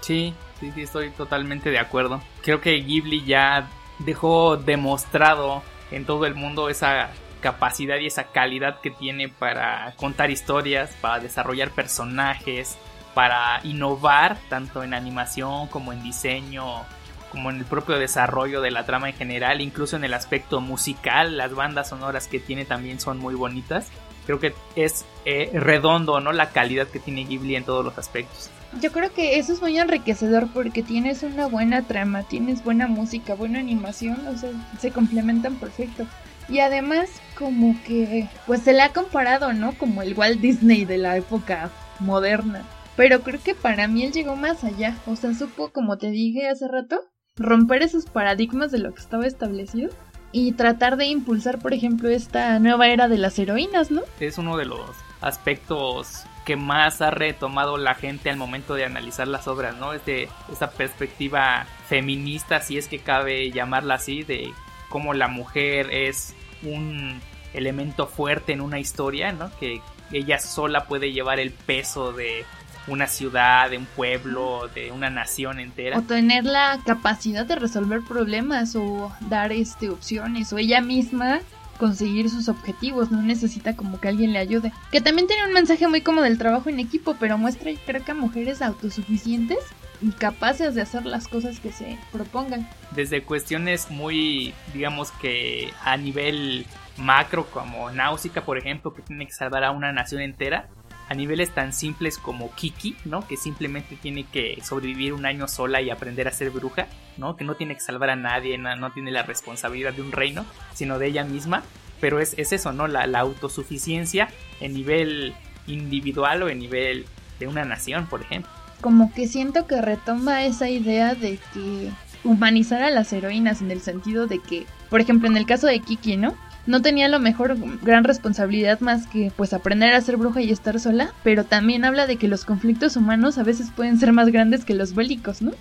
[0.00, 2.20] Sí, sí, sí, estoy totalmente de acuerdo.
[2.42, 8.80] Creo que Ghibli ya dejó demostrado en todo el mundo esa capacidad y esa calidad
[8.80, 12.76] que tiene para contar historias, para desarrollar personajes,
[13.14, 16.84] para innovar tanto en animación como en diseño,
[17.30, 21.36] como en el propio desarrollo de la trama en general, incluso en el aspecto musical,
[21.36, 23.88] las bandas sonoras que tiene también son muy bonitas.
[24.26, 26.32] Creo que es eh, redondo, ¿no?
[26.32, 28.50] La calidad que tiene Ghibli en todos los aspectos.
[28.80, 33.34] Yo creo que eso es muy enriquecedor porque tienes una buena trama, tienes buena música,
[33.34, 36.06] buena animación, o sea, se complementan perfecto.
[36.48, 39.72] Y además, como que, pues se le ha comparado, ¿no?
[39.76, 42.64] Como el Walt Disney de la época moderna.
[42.96, 44.96] Pero creo que para mí él llegó más allá.
[45.06, 47.00] O sea, supo, como te dije hace rato,
[47.36, 49.90] romper esos paradigmas de lo que estaba establecido
[50.32, 54.02] y tratar de impulsar, por ejemplo, esta nueva era de las heroínas, ¿no?
[54.20, 59.28] Es uno de los aspectos que más ha retomado la gente al momento de analizar
[59.28, 59.92] las obras, ¿no?
[59.92, 64.50] Es de esa perspectiva feminista, si es que cabe llamarla así, de
[64.88, 67.20] cómo la mujer es un
[67.52, 69.50] elemento fuerte en una historia, ¿no?
[69.60, 72.46] Que ella sola puede llevar el peso de
[72.86, 75.98] una ciudad, de un pueblo, de una nación entera.
[75.98, 81.40] O tener la capacidad de resolver problemas o dar este opciones o ella misma
[81.78, 84.72] conseguir sus objetivos, no necesita como que alguien le ayude.
[84.92, 88.14] Que también tiene un mensaje muy como del trabajo en equipo, pero muestra creo que
[88.14, 89.58] mujeres autosuficientes
[90.00, 92.68] y capaces de hacer las cosas que se propongan.
[92.94, 99.32] Desde cuestiones muy, digamos que a nivel macro como Náusica, por ejemplo, que tiene que
[99.32, 100.68] salvar a una nación entera,
[101.08, 103.26] a niveles tan simples como Kiki, ¿no?
[103.26, 107.36] Que simplemente tiene que sobrevivir un año sola y aprender a ser bruja, ¿no?
[107.36, 110.44] Que no tiene que salvar a nadie, no, tiene la responsabilidad de un reino,
[110.74, 111.62] sino de ella misma.
[112.00, 112.86] Pero es, eso, ¿no?
[112.86, 114.28] La, la, autosuficiencia
[114.60, 115.34] en nivel
[115.66, 117.06] individual o en nivel
[117.40, 118.50] de una nación, por ejemplo.
[118.80, 121.90] Como que siento que retoma esa idea de que
[122.22, 125.80] humanizar a las heroínas en el sentido de que, por ejemplo, en el caso de
[125.80, 126.36] Kiki, ¿no?
[126.68, 130.50] No tenía a lo mejor gran responsabilidad más que pues aprender a ser bruja y
[130.50, 134.28] estar sola, pero también habla de que los conflictos humanos a veces pueden ser más
[134.28, 135.52] grandes que los bélicos, ¿no?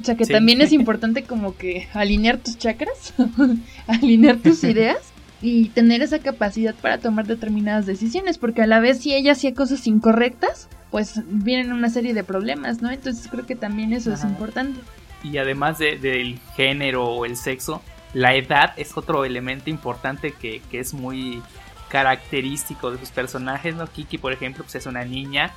[0.00, 3.12] O sea que también es importante como que alinear tus chakras,
[3.86, 9.00] alinear tus ideas y tener esa capacidad para tomar determinadas decisiones, porque a la vez
[9.00, 12.90] si ella hacía cosas incorrectas, pues vienen una serie de problemas, ¿no?
[12.90, 14.80] Entonces creo que también eso es importante.
[15.22, 17.82] Y además del género o el sexo,
[18.16, 21.42] la edad es otro elemento importante que, es muy
[21.90, 23.86] característico de sus personajes, ¿no?
[23.86, 25.52] Kiki, por ejemplo, pues es una niña,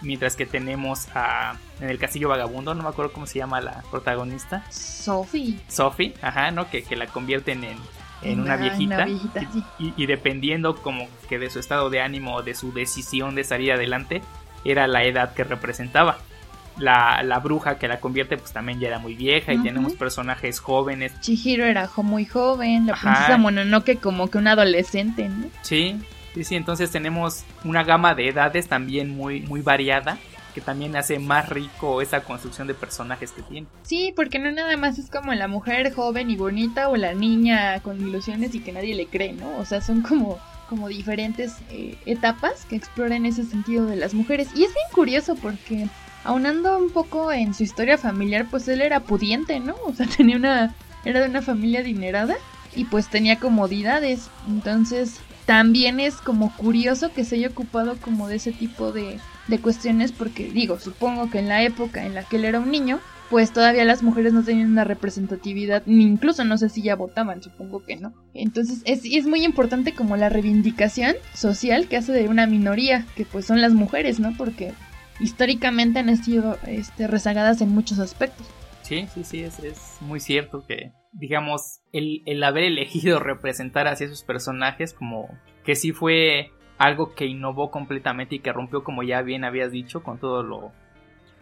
[0.00, 3.82] mientras que tenemos a en el castillo vagabundo, no me acuerdo cómo se llama la
[3.90, 4.64] protagonista.
[4.70, 5.58] Sophie.
[5.66, 6.70] Sophie, ajá, ¿no?
[6.70, 7.78] Que, la convierten en,
[8.22, 9.08] en una, viejita.
[9.80, 14.22] y, dependiendo como que de su estado de ánimo, de su decisión de salir adelante,
[14.64, 16.18] era la edad que representaba
[16.78, 20.60] la, la, bruja que la convierte pues también ya era muy vieja y tenemos personajes
[20.60, 21.12] jóvenes.
[21.20, 25.46] Chihiro era muy joven, la princesa Mononoke como que un adolescente, ¿no?
[25.62, 25.96] Sí,
[26.34, 30.18] sí, sí, entonces tenemos una gama de edades también muy, muy variada
[30.54, 33.66] que también hace más rico esa construcción de personajes que tiene.
[33.82, 37.80] Sí, porque no nada más es como la mujer joven y bonita o la niña
[37.80, 39.56] con ilusiones y que nadie le cree, ¿no?
[39.58, 44.48] O sea, son como como diferentes eh, etapas que exploran ese sentido de las mujeres.
[44.54, 45.88] Y es bien curioso porque
[46.24, 49.76] aunando un poco en su historia familiar, pues él era pudiente, ¿no?
[49.84, 52.36] O sea, tenía una, era de una familia adinerada
[52.74, 54.30] y pues tenía comodidades.
[54.48, 59.58] Entonces, también es como curioso que se haya ocupado como de ese tipo de, de
[59.60, 63.00] cuestiones porque digo, supongo que en la época en la que él era un niño,
[63.30, 67.42] pues todavía las mujeres no tenían una representatividad, ni incluso no sé si ya votaban,
[67.42, 68.14] supongo que no.
[68.32, 73.24] Entonces es, es muy importante como la reivindicación social que hace de una minoría, que
[73.24, 74.34] pues son las mujeres, ¿no?
[74.36, 74.72] Porque
[75.20, 78.46] históricamente han sido este, rezagadas en muchos aspectos.
[78.82, 84.04] Sí, sí, sí, es, es muy cierto que, digamos, el, el, haber elegido representar así
[84.04, 85.28] a esos personajes como
[85.64, 90.02] que sí fue algo que innovó completamente y que rompió, como ya bien habías dicho,
[90.02, 90.72] con todo lo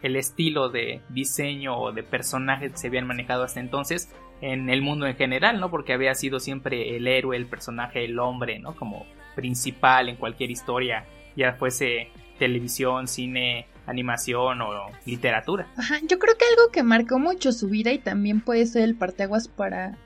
[0.03, 4.83] el estilo de diseño o de personajes que se habían manejado hasta entonces en el
[4.83, 5.71] mundo en general, ¿no?
[5.71, 8.75] Porque había sido siempre el héroe, el personaje, el hombre, ¿no?
[8.75, 9.07] Como
[9.37, 11.07] principal en cualquier historia,
[11.37, 12.09] ya fuese
[12.43, 15.69] televisión, cine, animación o literatura.
[15.77, 18.97] Ajá, yo creo que algo que marcó mucho su vida y también puede ser el
[18.97, 19.97] parteaguas para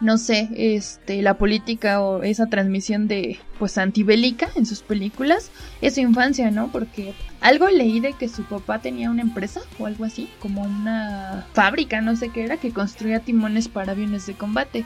[0.00, 5.94] no sé, este, la política o esa transmisión de, pues, antibélica en sus películas, es
[5.94, 6.72] su infancia, ¿no?
[6.72, 11.46] Porque algo leí de que su papá tenía una empresa o algo así, como una
[11.52, 14.84] fábrica, no sé qué era, que construía timones para aviones de combate.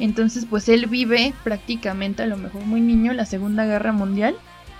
[0.00, 4.34] Entonces, pues él vive prácticamente, a lo mejor muy niño, la Segunda Guerra Mundial.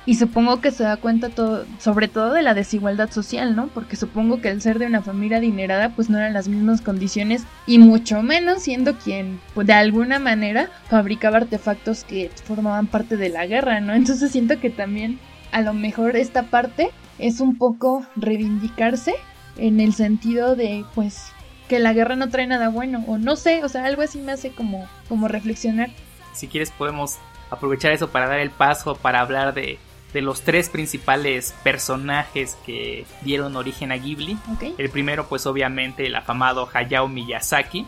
[0.07, 3.67] Y supongo que se da cuenta todo, sobre todo de la desigualdad social, ¿no?
[3.67, 7.45] Porque supongo que el ser de una familia adinerada, pues no eran las mismas condiciones
[7.67, 13.31] y mucho menos siendo quien, pues de alguna manera, fabricaba artefactos que formaban parte de
[13.31, 13.95] la guerra, ¿no?
[13.95, 15.19] Entonces siento que también
[15.51, 19.15] a lo mejor esta parte es un poco reivindicarse
[19.57, 21.33] en el sentido de, pues,
[21.69, 24.33] que la guerra no trae nada bueno, o no sé, o sea, algo así me
[24.33, 25.91] hace como, como reflexionar.
[26.33, 27.17] Si quieres podemos
[27.51, 29.79] aprovechar eso para dar el paso, para hablar de,
[30.13, 34.39] de los tres principales personajes que dieron origen a Ghibli.
[34.79, 37.87] El primero, pues obviamente el afamado Hayao Miyazaki,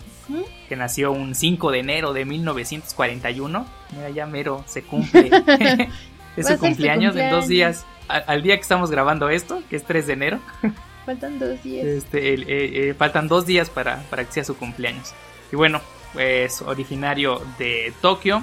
[0.68, 3.66] que nació un 5 de enero de 1941.
[3.92, 5.30] Mira, ya mero se cumple.
[6.36, 7.86] es su cumpleaños, en dos días.
[8.08, 10.38] Al, día que estamos grabando esto, que es 3 de enero.
[11.06, 11.86] Faltan dos días.
[11.86, 12.44] Este, eh,
[12.90, 15.14] eh, faltan dos días para, para que sea su cumpleaños.
[15.50, 15.80] Y bueno,
[16.12, 18.42] pues originario de Tokio.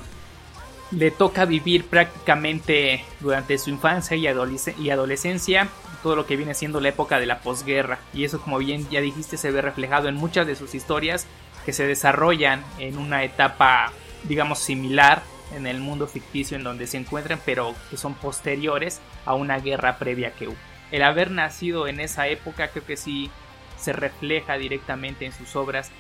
[0.92, 5.68] Le toca vivir prácticamente durante su infancia y, adolescencia
[6.04, 7.98] todo lo que viene siendo la época de la posguerra.
[8.14, 11.26] Y eso, como bien ya dijiste, se ve reflejado en muchas de sus historias
[11.66, 13.92] que se desarrollan en una etapa,
[14.24, 15.24] digamos, similar
[15.56, 19.98] en el mundo ficticio en donde se encuentran, pero que son posteriores a una guerra
[19.98, 20.58] previa que hubo
[20.92, 23.30] el haber nacido en esa época creo que sí
[23.78, 25.92] se refleja directamente en sus obras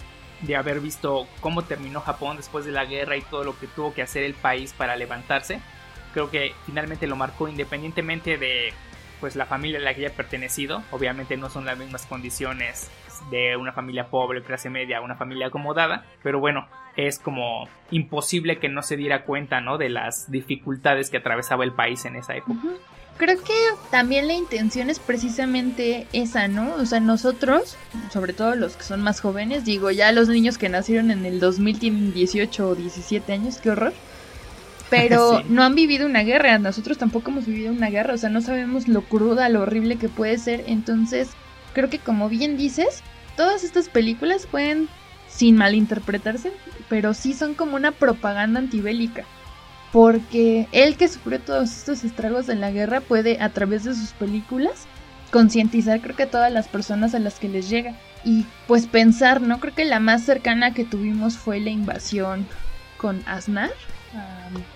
[0.41, 3.93] de haber visto cómo terminó Japón después de la guerra y todo lo que tuvo
[3.93, 5.59] que hacer el país para levantarse.
[6.13, 8.73] Creo que finalmente lo marcó independientemente de
[9.19, 10.83] pues la familia a la que haya pertenecido.
[10.91, 12.91] Obviamente no son las mismas condiciones
[13.31, 18.69] de una familia pobre, clase media, una familia acomodada, pero bueno, es como imposible que
[18.69, 19.77] no se diera cuenta, ¿no?
[19.77, 22.59] De las dificultades que atravesaba el país en esa época.
[23.17, 23.53] Creo que
[23.91, 26.75] también la intención es precisamente esa, ¿no?
[26.75, 27.77] O sea, nosotros,
[28.11, 31.39] sobre todo los que son más jóvenes, digo, ya los niños que nacieron en el
[31.39, 33.93] 2000 tienen 18 o 17 años, qué horror.
[34.89, 38.41] Pero no han vivido una guerra, nosotros tampoco hemos vivido una guerra, o sea, no
[38.41, 40.65] sabemos lo cruda, lo horrible que puede ser.
[40.67, 41.29] Entonces,
[41.73, 43.01] creo que como bien dices,
[43.37, 44.89] todas estas películas pueden,
[45.29, 46.51] sin malinterpretarse,
[46.89, 49.25] pero sí son como una propaganda antibélica
[49.95, 54.11] porque él que sufrió todos estos estragos de la guerra puede a través de sus
[54.11, 54.87] películas
[55.31, 57.93] concientizar creo que a todas las personas a las que les llega
[58.25, 59.61] y pues pensar, ¿no?
[59.61, 62.45] Creo que la más cercana que tuvimos fue la invasión
[62.97, 63.71] con Aznar.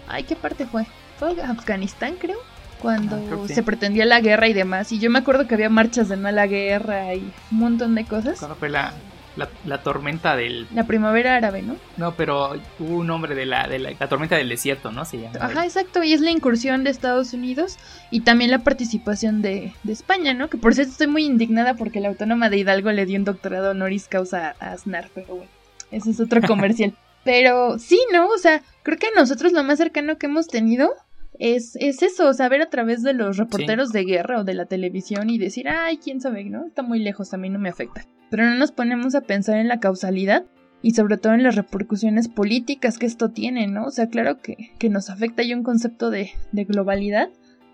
[0.08, 0.86] ay, ¿qué parte fue?
[1.18, 2.40] Fue Afganistán, creo
[2.82, 4.94] cuando ah, se pretendía la guerra y demás.
[4.94, 7.94] Y yo me acuerdo que había marchas de no a la guerra y un montón
[7.96, 8.40] de cosas.
[8.40, 8.94] ¿Cuándo fue la,
[9.36, 10.68] la, tormenta del...
[10.74, 11.76] La primavera árabe, ¿no?
[11.98, 15.06] No, pero hubo un nombre de la, de la, tormenta del desierto, ¿no?
[15.06, 15.38] Se llama.
[15.40, 17.78] Ajá, exacto, y es la incursión de Estados Unidos
[18.12, 20.50] y también la participación de, de España, ¿no?
[20.50, 23.72] Que por cierto estoy muy indignada porque la autónoma de Hidalgo le dio un doctorado
[23.72, 25.52] honoris causa a Aznar, pero bueno,
[25.92, 26.94] ese es otro comercial.
[27.24, 28.28] pero sí, ¿no?
[28.28, 30.92] O sea, creo que nosotros lo más cercano que hemos tenido
[31.40, 35.30] es, es eso, saber a través de los reporteros de guerra o de la televisión
[35.30, 36.66] y decir, ay, quién sabe, ¿no?
[36.66, 38.06] Está muy lejos, a mí no me afecta.
[38.30, 40.46] Pero no nos ponemos a pensar en la causalidad
[40.82, 43.86] y sobre todo en las repercusiones políticas que esto tiene, ¿no?
[43.86, 47.30] O sea, claro que, que nos afecta hay un concepto de, de globalidad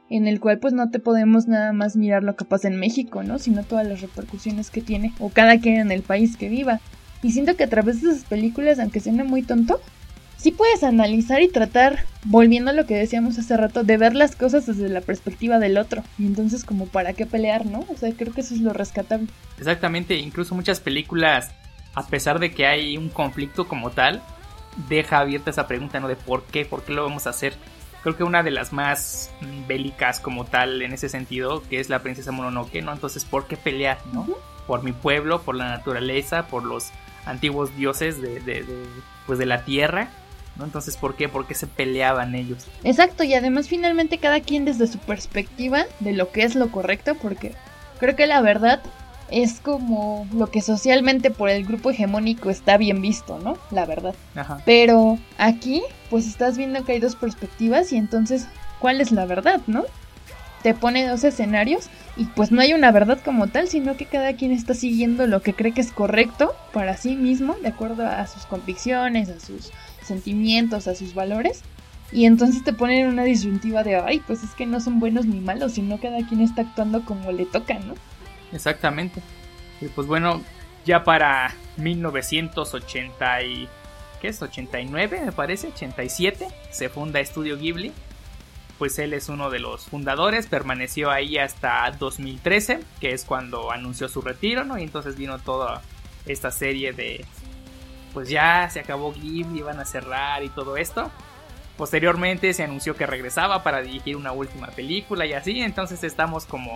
[0.09, 3.23] en el cual pues no te podemos nada más mirar lo que pasa en México,
[3.23, 3.39] ¿no?
[3.39, 6.79] Sino todas las repercusiones que tiene o cada quien en el país que viva.
[7.23, 9.81] Y siento que a través de esas películas, aunque suene muy tonto,
[10.37, 14.35] sí puedes analizar y tratar, volviendo a lo que decíamos hace rato, de ver las
[14.35, 16.03] cosas desde la perspectiva del otro.
[16.17, 17.85] Y entonces como para qué pelear, ¿no?
[17.89, 19.27] O sea, creo que eso es lo rescatable.
[19.57, 21.51] Exactamente, incluso muchas películas,
[21.93, 24.21] a pesar de que hay un conflicto como tal,
[24.89, 26.07] deja abierta esa pregunta, ¿no?
[26.07, 27.53] De por qué, por qué lo vamos a hacer.
[28.03, 29.31] Creo que una de las más
[29.67, 32.93] bélicas como tal en ese sentido, que es la princesa Mononoke, ¿no?
[32.93, 34.27] Entonces, ¿por qué pelear, ¿no?
[34.67, 36.91] Por mi pueblo, por la naturaleza, por los
[37.25, 38.85] antiguos dioses de, de, de
[39.25, 40.09] pues de la tierra
[40.55, 40.65] ¿no?
[40.65, 41.29] Entonces, ¿por qué?
[41.29, 42.65] ¿Por qué se peleaban ellos?
[42.83, 47.15] Exacto, y además finalmente cada quien desde su perspectiva de lo que es lo correcto,
[47.15, 47.53] porque
[47.99, 48.81] creo que la verdad
[49.31, 53.57] es como lo que socialmente por el grupo hegemónico está bien visto, ¿no?
[53.71, 54.15] La verdad.
[54.35, 54.61] Ajá.
[54.65, 58.47] Pero aquí, pues estás viendo que hay dos perspectivas y entonces,
[58.79, 59.83] ¿cuál es la verdad, no?
[60.61, 64.33] Te pone dos escenarios y pues no hay una verdad como tal, sino que cada
[64.35, 68.25] quien está siguiendo lo que cree que es correcto para sí mismo, de acuerdo a
[68.25, 69.71] sus convicciones, a sus
[70.05, 71.61] sentimientos, a sus valores.
[72.11, 75.25] Y entonces te ponen en una disyuntiva de, ay, pues es que no son buenos
[75.25, 77.95] ni malos, sino cada quien está actuando como le toca, ¿no?
[78.51, 79.21] Exactamente.
[79.81, 80.41] Y pues bueno,
[80.85, 83.67] ya para 1980 y...
[84.21, 84.41] ¿Qué es?
[84.41, 87.91] 89 me parece, 87, se funda Estudio Ghibli.
[88.77, 94.09] Pues él es uno de los fundadores, permaneció ahí hasta 2013, que es cuando anunció
[94.09, 94.77] su retiro, ¿no?
[94.77, 95.81] Y entonces vino toda
[96.25, 97.25] esta serie de
[98.15, 101.11] pues ya se acabó Ghibli, iban a cerrar y todo esto.
[101.77, 106.71] Posteriormente se anunció que regresaba para dirigir una última película y así, entonces estamos como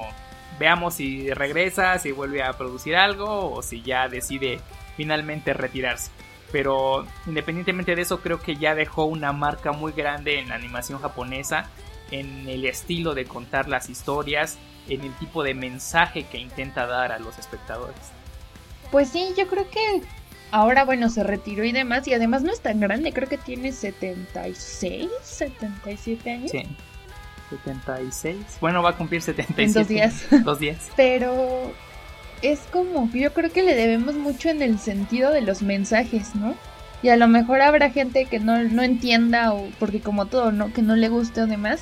[0.59, 4.59] veamos si regresa, si vuelve a producir algo o si ya decide
[4.97, 6.11] finalmente retirarse.
[6.51, 10.99] Pero independientemente de eso, creo que ya dejó una marca muy grande en la animación
[10.99, 11.69] japonesa,
[12.11, 14.57] en el estilo de contar las historias,
[14.89, 18.11] en el tipo de mensaje que intenta dar a los espectadores.
[18.91, 20.01] Pues sí, yo creo que
[20.51, 23.71] ahora, bueno, se retiró y demás, y además no es tan grande, creo que tiene
[23.71, 26.51] 76, 77 años.
[26.51, 26.63] Sí.
[27.49, 28.37] 76.
[28.61, 29.63] Bueno, va a cumplir 77.
[29.63, 30.27] En dos días.
[30.43, 30.89] Dos días.
[30.95, 31.73] Pero
[32.41, 36.55] es como, yo creo que le debemos mucho en el sentido de los mensajes, ¿no?
[37.01, 40.73] Y a lo mejor habrá gente que no, no entienda o porque como todo, ¿no?
[40.73, 41.81] Que no le guste o demás.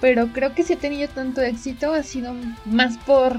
[0.00, 3.38] Pero creo que si ha tenido tanto éxito ha sido más por,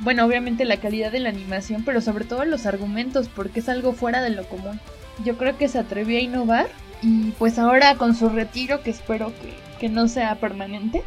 [0.00, 3.92] bueno, obviamente la calidad de la animación, pero sobre todo los argumentos, porque es algo
[3.92, 4.80] fuera de lo común.
[5.24, 6.68] Yo creo que se atrevió a innovar
[7.02, 11.02] y pues ahora con su retiro, que espero que, que no sea permanente,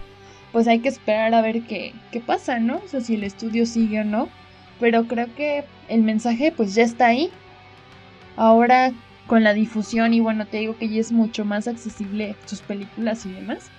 [0.52, 2.78] pues hay que esperar a ver qué, qué pasa, ¿no?
[2.78, 4.30] O sea, si el estudio sigue o no
[4.80, 7.30] pero creo que el mensaje pues ya está ahí.
[8.36, 8.94] Ahora
[9.28, 13.26] con la difusión y bueno, te digo que ya es mucho más accesible sus películas
[13.26, 13.70] y demás.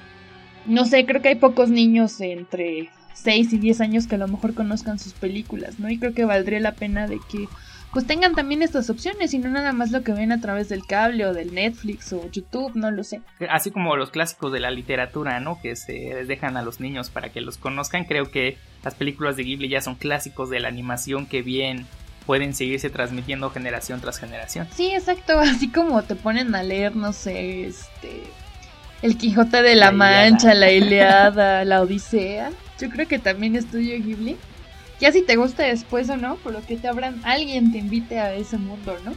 [0.66, 4.28] No sé, creo que hay pocos niños entre 6 y 10 años que a lo
[4.28, 5.90] mejor conozcan sus películas, ¿no?
[5.90, 7.48] Y creo que valdría la pena de que
[7.92, 10.86] pues tengan también estas opciones y no nada más lo que ven a través del
[10.86, 13.20] cable o del Netflix o YouTube, no lo sé.
[13.48, 15.60] Así como los clásicos de la literatura, ¿no?
[15.60, 19.36] Que se les dejan a los niños para que los conozcan, creo que las películas
[19.36, 21.86] de Ghibli ya son clásicos de la animación que bien
[22.26, 24.68] pueden seguirse transmitiendo generación tras generación.
[24.72, 28.22] Sí, exacto, así como te ponen a leer, no sé, este
[29.02, 32.52] El Quijote de la, Mancha, la Ileada, la Odisea.
[32.80, 34.36] Yo creo que también estudio Ghibli
[35.00, 38.20] ya si te gusta después o no, por lo que te abran, alguien te invite
[38.20, 39.14] a ese mundo, ¿no?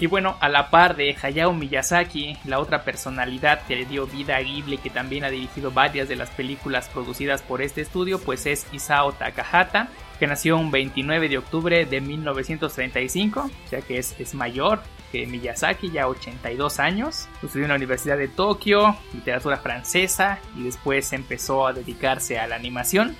[0.00, 4.36] Y bueno, a la par de Hayao Miyazaki, la otra personalidad que le dio vida
[4.36, 8.46] a Ghibli, que también ha dirigido varias de las películas producidas por este estudio, pues
[8.46, 9.88] es Isao Takahata,
[10.18, 15.26] que nació un 29 de octubre de 1935, o sea que es, es mayor que
[15.26, 17.28] Miyazaki, ya 82 años.
[17.42, 22.56] Estudió en la Universidad de Tokio, literatura francesa, y después empezó a dedicarse a la
[22.56, 23.16] animación.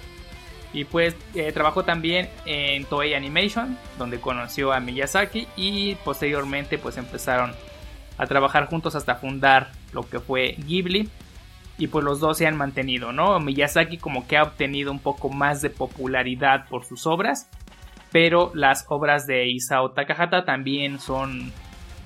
[0.72, 6.98] Y pues eh, trabajó también en Toei Animation, donde conoció a Miyazaki y posteriormente pues
[6.98, 7.52] empezaron
[8.18, 11.08] a trabajar juntos hasta fundar lo que fue Ghibli.
[11.78, 13.38] Y pues los dos se han mantenido, ¿no?
[13.38, 17.48] Miyazaki como que ha obtenido un poco más de popularidad por sus obras,
[18.10, 21.52] pero las obras de Isao Takahata también son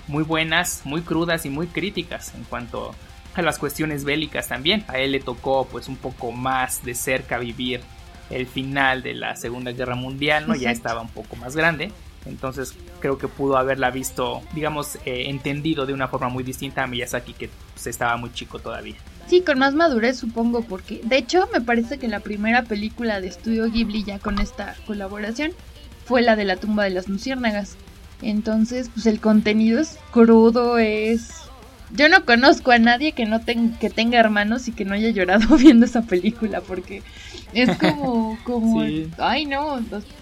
[0.09, 2.95] muy buenas, muy crudas y muy críticas en cuanto
[3.35, 4.85] a las cuestiones bélicas también.
[4.89, 7.81] A él le tocó pues un poco más de cerca vivir
[8.31, 10.55] el final de la Segunda Guerra Mundial, ¿no?
[10.55, 11.93] Ya estaba un poco más grande.
[12.25, 16.87] Entonces creo que pudo haberla visto, digamos, eh, entendido de una forma muy distinta a
[16.87, 18.95] Miyazaki, que pues, estaba muy chico todavía.
[19.27, 23.29] Sí, con más madurez supongo, porque de hecho me parece que la primera película de
[23.29, 25.53] estudio Ghibli ya con esta colaboración
[26.05, 27.77] fue la de la tumba de las luciérnagas.
[28.23, 31.31] Entonces, pues el contenido es crudo, es...
[31.95, 35.57] Yo no conozco a nadie que no que tenga hermanos y que no haya llorado
[35.59, 37.03] viendo esa película, porque
[37.53, 38.83] es como, como,
[39.19, 39.79] ay no,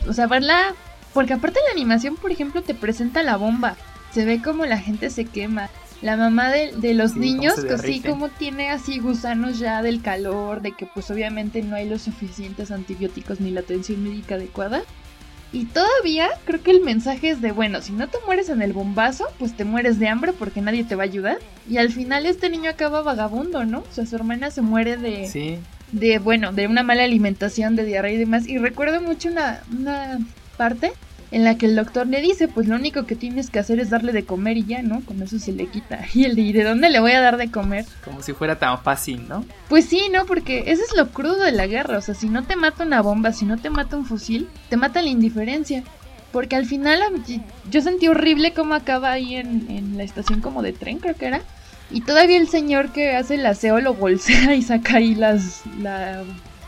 [0.09, 0.74] o sea, verla,
[1.14, 3.76] porque aparte la animación, por ejemplo, te presenta la bomba,
[4.12, 5.70] se ve como la gente se quema.
[6.03, 10.62] La mamá de, de los niños, que sí, como tiene así gusanos ya del calor,
[10.62, 14.82] de que pues obviamente no hay los suficientes antibióticos ni la atención médica adecuada.
[15.53, 18.72] Y todavía creo que el mensaje es de, bueno, si no te mueres en el
[18.72, 21.38] bombazo, pues te mueres de hambre porque nadie te va a ayudar.
[21.68, 23.80] Y al final este niño acaba vagabundo, ¿no?
[23.80, 25.59] O sea, su hermana se muere de, sí
[25.92, 28.46] de, bueno, de una mala alimentación, de diarrea y demás.
[28.46, 30.18] Y recuerdo mucho una, una
[30.57, 30.92] parte
[31.31, 33.91] en la que el doctor le dice, pues lo único que tienes que hacer es
[33.91, 35.01] darle de comer y ya, ¿no?
[35.03, 36.01] Con eso se le quita.
[36.14, 37.85] Y el de, ¿y de dónde le voy a dar de comer?
[38.05, 39.45] Como si fuera tan fácil, ¿no?
[39.68, 40.26] Pues sí, ¿no?
[40.26, 41.99] Porque eso es lo crudo de la guerra.
[41.99, 44.76] O sea, si no te mata una bomba, si no te mata un fusil, te
[44.76, 45.85] mata la indiferencia.
[46.33, 47.01] Porque al final
[47.70, 51.26] yo sentí horrible cómo acaba ahí en, en la estación como de tren, creo que
[51.26, 51.43] era
[51.91, 56.22] y todavía el señor que hace el aseo lo bolsea y saca ahí las, la,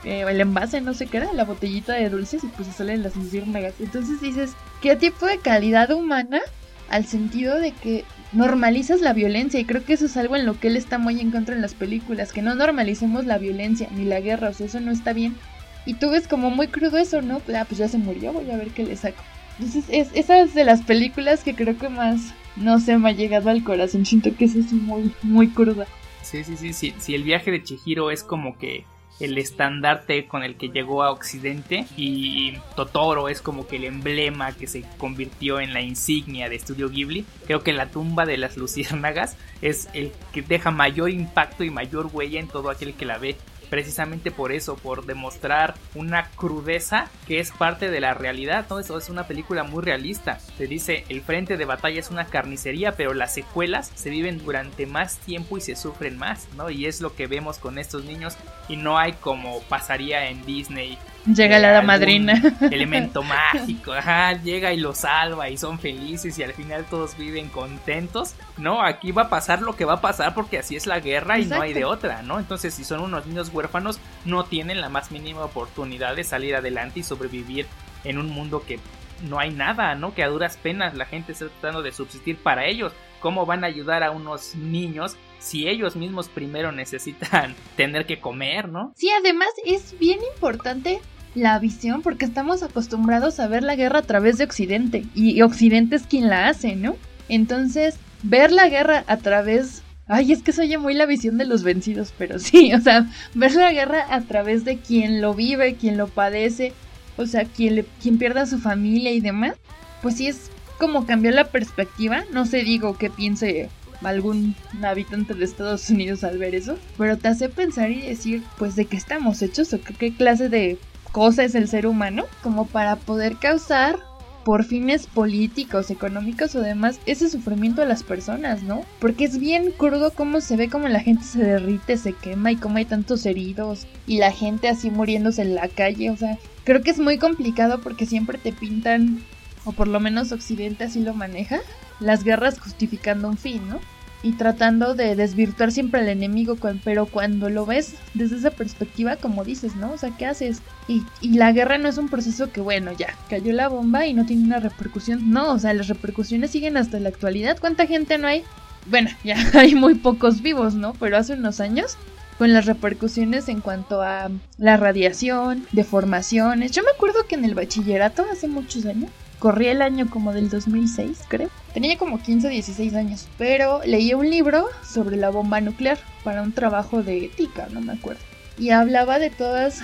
[0.04, 3.16] eh, el envase, no sé qué era, la botellita de dulces y pues salen las
[3.16, 3.74] luciérnagas.
[3.80, 6.40] Entonces dices, ¿qué tipo de calidad humana?
[6.88, 10.58] Al sentido de que normalizas la violencia y creo que eso es algo en lo
[10.58, 14.04] que él está muy en contra en las películas, que no normalicemos la violencia ni
[14.04, 15.36] la guerra, o sea, eso no está bien.
[15.84, 17.40] Y tú ves como muy crudo eso, ¿no?
[17.54, 19.22] Ah, pues ya se murió, voy a ver qué le saco.
[19.58, 23.12] Entonces, es, esa es de las películas que creo que más no se me ha
[23.12, 24.06] llegado al corazón.
[24.06, 25.86] Siento que eso es muy, muy cruda.
[26.22, 26.94] Sí, sí, sí, sí.
[26.98, 28.84] Si el viaje de Chihiro es como que
[29.22, 34.52] el estandarte con el que llegó a Occidente y Totoro es como que el emblema
[34.52, 37.24] que se convirtió en la insignia de Estudio Ghibli.
[37.46, 42.10] Creo que la tumba de las luciérnagas es el que deja mayor impacto y mayor
[42.12, 43.36] huella en todo aquel que la ve
[43.72, 48.78] precisamente por eso, por demostrar una crudeza que es parte de la realidad, ¿no?
[48.78, 50.38] Eso es una película muy realista.
[50.58, 54.84] Se dice, el frente de batalla es una carnicería, pero las secuelas se viven durante
[54.84, 56.68] más tiempo y se sufren más, ¿no?
[56.68, 58.36] Y es lo que vemos con estos niños
[58.68, 62.34] y no hay como pasaría en Disney Llega la madrina.
[62.70, 67.48] Elemento mágico, ajá, llega y lo salva y son felices y al final todos viven
[67.48, 68.34] contentos.
[68.58, 71.38] No, aquí va a pasar lo que va a pasar porque así es la guerra
[71.38, 72.38] y no hay de otra, ¿no?
[72.38, 77.00] Entonces, si son unos niños huérfanos, no tienen la más mínima oportunidad de salir adelante
[77.00, 77.66] y sobrevivir
[78.04, 78.80] en un mundo que
[79.22, 80.14] no hay nada, ¿no?
[80.14, 82.92] Que a duras penas la gente está tratando de subsistir para ellos.
[83.20, 88.68] ¿Cómo van a ayudar a unos niños si ellos mismos primero necesitan tener que comer,
[88.68, 88.92] ¿no?
[88.96, 91.00] Sí, además es bien importante
[91.34, 95.96] la visión porque estamos acostumbrados a ver la guerra a través de Occidente y Occidente
[95.96, 96.96] es quien la hace, ¿no?
[97.28, 99.82] Entonces, ver la guerra a través...
[100.08, 103.08] Ay, es que se oye muy la visión de los vencidos, pero sí, o sea,
[103.34, 106.72] ver la guerra a través de quien lo vive, quien lo padece,
[107.16, 109.54] o sea, quien, quien pierde a su familia y demás,
[110.02, 112.24] pues sí es como cambiar la perspectiva.
[112.32, 113.70] No sé, digo, qué piense
[114.02, 118.74] algún habitante de Estados Unidos al ver eso, pero te hace pensar y decir, pues,
[118.74, 120.78] de qué estamos hechos o qué clase de
[121.12, 124.00] cosa es el ser humano como para poder causar
[124.44, 128.82] por fines políticos, económicos o demás ese sufrimiento a las personas, ¿no?
[128.98, 132.56] Porque es bien crudo cómo se ve como la gente se derrite, se quema y
[132.56, 136.82] cómo hay tantos heridos y la gente así muriéndose en la calle, o sea, creo
[136.82, 139.22] que es muy complicado porque siempre te pintan,
[139.64, 141.60] o por lo menos Occidente así lo maneja,
[142.00, 143.78] las guerras justificando un fin, ¿no?
[144.22, 149.44] Y tratando de desvirtuar siempre al enemigo, pero cuando lo ves desde esa perspectiva, como
[149.44, 149.92] dices, ¿no?
[149.92, 150.62] O sea, ¿qué haces?
[150.86, 154.14] Y, y, la guerra no es un proceso que, bueno, ya, cayó la bomba y
[154.14, 155.30] no tiene una repercusión.
[155.30, 157.58] No, o sea, las repercusiones siguen hasta la actualidad.
[157.58, 158.44] ¿Cuánta gente no hay?
[158.86, 160.94] Bueno, ya hay muy pocos vivos, ¿no?
[160.94, 161.96] Pero hace unos años,
[162.38, 166.70] con las repercusiones en cuanto a la radiación, deformaciones.
[166.72, 169.10] Yo me acuerdo que en el bachillerato, hace muchos años,
[169.42, 171.50] corría el año como del 2006, creo.
[171.74, 176.42] Tenía como 15 o 16 años, pero leí un libro sobre la bomba nuclear para
[176.42, 178.20] un trabajo de ética, no me acuerdo.
[178.56, 179.82] Y hablaba de todas,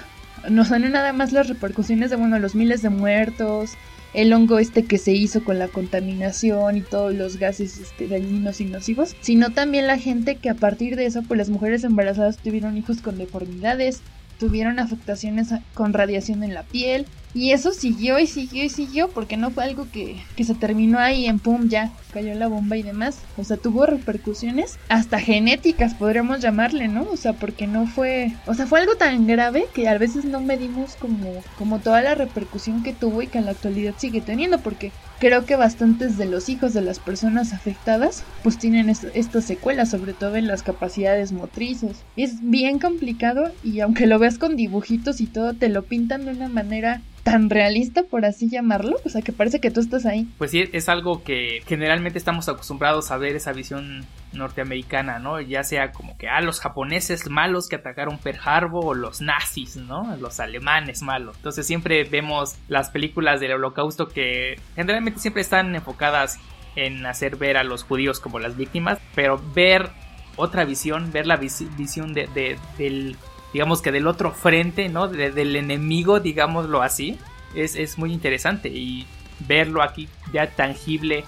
[0.48, 3.72] no son nada más las repercusiones de, bueno, los miles de muertos,
[4.14, 8.60] el hongo este que se hizo con la contaminación y todos los gases este, dañinos
[8.60, 12.36] y nocivos, sino también la gente que a partir de eso, pues las mujeres embarazadas
[12.36, 14.02] tuvieron hijos con deformidades,
[14.38, 17.06] tuvieron afectaciones con radiación en la piel,
[17.38, 20.98] y eso siguió y siguió y siguió porque no fue algo que, que, se terminó
[20.98, 23.20] ahí en pum, ya cayó la bomba y demás.
[23.36, 27.06] O sea, tuvo repercusiones hasta genéticas, podríamos llamarle, ¿no?
[27.12, 28.32] O sea, porque no fue...
[28.46, 32.16] O sea, fue algo tan grave que a veces no medimos como, como toda la
[32.16, 36.26] repercusión que tuvo y que en la actualidad sigue teniendo porque creo que bastantes de
[36.26, 41.30] los hijos de las personas afectadas pues tienen estas secuelas, sobre todo en las capacidades
[41.30, 41.98] motrices.
[42.16, 46.32] Es bien complicado y aunque lo veas con dibujitos y todo, te lo pintan de
[46.32, 50.26] una manera tan realista, por así llamarlo, o sea, que parece que tú estás ahí.
[50.38, 55.38] Pues sí, es algo que generalmente estamos acostumbrados a ver esa visión norteamericana, ¿no?
[55.38, 59.76] Ya sea como que, ah, los japoneses malos que atacaron Pearl Harbor o los nazis,
[59.76, 60.16] ¿no?
[60.16, 61.36] Los alemanes malos.
[61.36, 66.38] Entonces siempre vemos las películas del holocausto que generalmente siempre están enfocadas
[66.76, 69.90] en hacer ver a los judíos como las víctimas, pero ver
[70.36, 73.16] otra visión, ver la visión de, del
[73.58, 75.08] digamos que del otro frente, ¿no?
[75.08, 77.18] del enemigo, digámoslo así,
[77.56, 79.04] es, es muy interesante y
[79.48, 81.24] verlo aquí ya tangible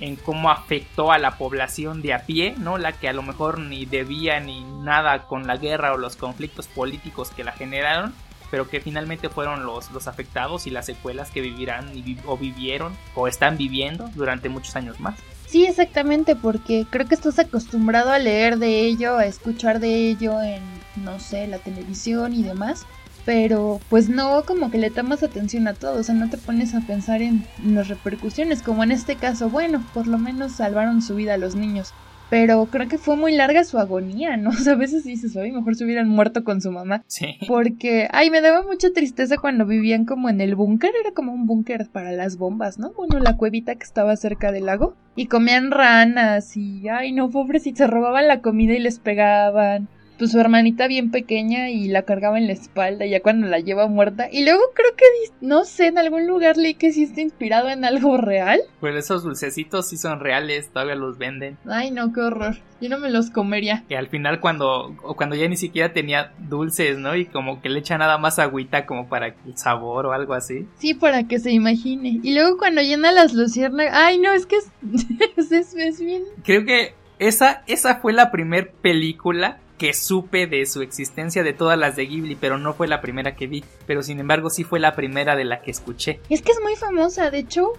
[0.00, 2.78] en cómo afectó a la población de a pie, ¿no?
[2.78, 6.66] La que a lo mejor ni debía ni nada con la guerra o los conflictos
[6.66, 8.14] políticos que la generaron,
[8.50, 11.92] pero que finalmente fueron los, los afectados y las secuelas que vivirán
[12.24, 15.16] o vivieron o están viviendo durante muchos años más.
[15.46, 20.40] Sí, exactamente, porque creo que estás acostumbrado a leer de ello, a escuchar de ello
[20.40, 22.86] en no sé, la televisión y demás,
[23.24, 26.74] pero pues no como que le tomas atención a todo, o sea, no te pones
[26.74, 31.16] a pensar en las repercusiones, como en este caso, bueno, por lo menos salvaron su
[31.16, 31.92] vida a los niños,
[32.28, 34.50] pero creo que fue muy larga su agonía, ¿no?
[34.56, 37.04] O sea, a veces dices, oye, mejor se hubieran muerto con su mamá.
[37.06, 37.38] Sí.
[37.46, 41.46] Porque, ay, me daba mucha tristeza cuando vivían como en el búnker, era como un
[41.46, 42.92] búnker para las bombas, ¿no?
[42.92, 44.96] Bueno, la cuevita que estaba cerca del lago.
[45.14, 49.88] Y comían ranas y, ay, no, pobrecitos, se robaban la comida y les pegaban
[50.18, 53.86] pues su hermanita bien pequeña y la cargaba en la espalda ya cuando la lleva
[53.86, 54.28] muerta.
[54.30, 55.04] Y luego creo que,
[55.40, 58.60] no sé, en algún lugar leí que sí está inspirado en algo real.
[58.80, 61.58] Pues esos dulcecitos sí son reales, todavía los venden.
[61.66, 62.56] Ay, no, qué horror.
[62.80, 63.84] Yo no me los comería.
[63.88, 67.16] Y al final cuando, cuando ya ni siquiera tenía dulces, ¿no?
[67.16, 70.66] Y como que le echa nada más agüita como para el sabor o algo así.
[70.78, 72.20] Sí, para que se imagine.
[72.22, 73.94] Y luego cuando llena las luciérnagas...
[73.94, 74.70] Ay, no, es que es,
[75.52, 76.24] es, es bien...
[76.44, 81.78] Creo que esa, esa fue la primer película que supe de su existencia de todas
[81.78, 83.64] las de Ghibli, pero no fue la primera que vi.
[83.86, 86.20] Pero sin embargo sí fue la primera de la que escuché.
[86.30, 87.72] Es que es muy famosa, de hecho,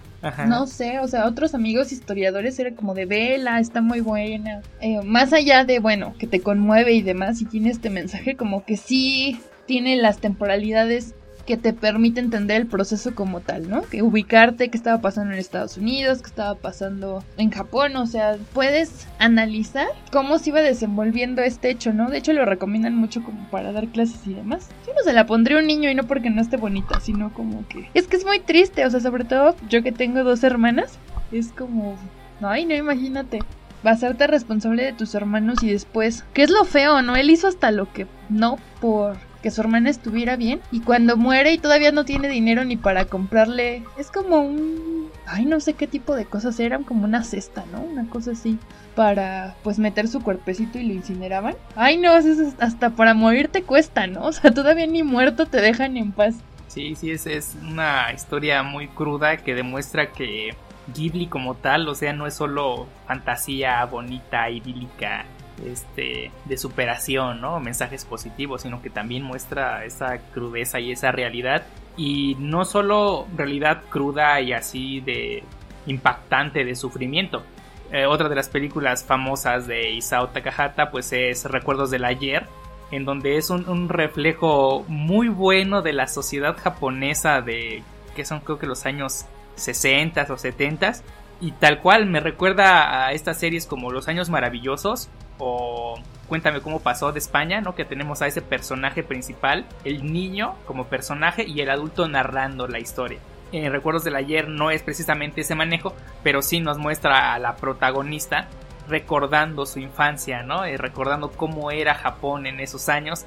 [0.48, 4.62] no sé, o sea, otros amigos historiadores eran como de vela, está muy buena.
[4.82, 8.66] Eh, más allá de, bueno, que te conmueve y demás, y tiene este mensaje como
[8.66, 11.14] que sí tiene las temporalidades
[11.48, 13.82] que te permite entender el proceso como tal, ¿no?
[13.84, 18.38] Que ubicarte qué estaba pasando en Estados Unidos, qué estaba pasando en Japón, o sea,
[18.54, 22.10] puedes analizar cómo se iba desenvolviendo este hecho, ¿no?
[22.10, 24.70] De hecho lo recomiendan mucho como para dar clases y demás.
[24.86, 27.66] Yo no se la pondría un niño y no porque no esté bonita, sino como
[27.68, 31.00] que es que es muy triste, o sea, sobre todo yo que tengo dos hermanas,
[31.32, 31.96] es como,
[32.42, 33.40] ay, no, imagínate
[33.84, 37.16] hacerte responsable de tus hermanos y después, ¿qué es lo feo, no?
[37.16, 41.54] Él hizo hasta lo que no por que su hermana estuviera bien y cuando muere
[41.54, 45.10] y todavía no tiene dinero ni para comprarle, es como un...
[45.26, 47.82] Ay, no sé qué tipo de cosas eran, como una cesta, ¿no?
[47.82, 48.58] Una cosa así
[48.96, 51.56] para pues meter su cuerpecito y lo incineraban.
[51.76, 54.24] Ay, no, eso hasta para morir te cuesta, ¿no?
[54.28, 56.36] O sea, todavía ni muerto te dejan en paz.
[56.68, 60.56] Sí, sí, es, es una historia muy cruda que demuestra que
[60.94, 65.26] Ghibli como tal, o sea, no es solo fantasía bonita, idílica,
[65.66, 67.60] este, de superación, ¿no?
[67.60, 71.64] Mensajes positivos, sino que también muestra esa crudeza y esa realidad.
[71.96, 75.44] Y no solo realidad cruda y así de
[75.88, 77.44] impactante de sufrimiento.
[77.92, 82.46] Eh, otra de las películas famosas de Isao Takahata pues es Recuerdos del ayer,
[82.92, 87.84] en donde es un, un reflejo muy bueno de la sociedad japonesa de
[88.16, 90.94] que son creo que los años 60 o 70
[91.40, 96.82] y tal cual me recuerda a estas series como Los Años Maravillosos o Cuéntame cómo
[96.82, 97.74] pasó de España, ¿no?
[97.74, 102.80] Que tenemos a ese personaje principal, el niño como personaje y el adulto narrando la
[102.80, 103.20] historia.
[103.54, 107.56] En Recuerdos del Ayer no es precisamente ese manejo, pero sí nos muestra a la
[107.56, 108.50] protagonista
[108.90, 110.66] recordando su infancia, ¿no?
[110.66, 113.26] Eh, recordando cómo era Japón en esos años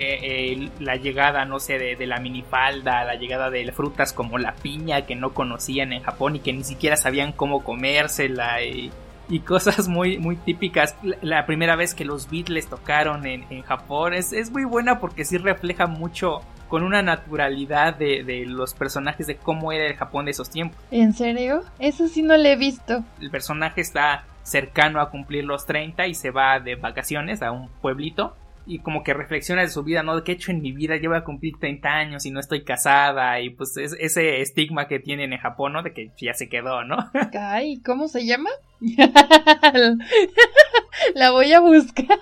[0.00, 5.02] eh, la llegada, no sé, de, la minifalda, la llegada de frutas como la piña
[5.02, 8.62] que no conocían en Japón y que ni siquiera sabían cómo comérsela
[9.40, 10.96] cosas muy, muy típicas.
[11.22, 15.38] La, primera vez que los Beatles tocaron en, Japón es, es, muy buena porque sí
[15.38, 20.30] refleja mucho con una naturalidad de, de, los personajes de cómo era el Japón de
[20.30, 20.78] esos tiempos.
[20.90, 21.62] ¿En serio?
[21.78, 23.04] Eso sí no lo he visto.
[23.20, 27.68] El personaje está cercano a cumplir los 30 y se va de vacaciones a un
[27.80, 30.22] pueblito y como que reflexiona de su vida, ¿no?
[30.22, 30.94] ¿Qué he hecho en mi vida?
[31.02, 35.00] Voy a cumplir 30 años y no estoy casada y pues es, ese estigma que
[35.00, 35.82] tienen en Japón, ¿no?
[35.82, 36.96] De que ya se quedó, ¿no?
[37.38, 38.50] Ay, ¿cómo se llama?
[41.14, 42.18] La voy a buscar.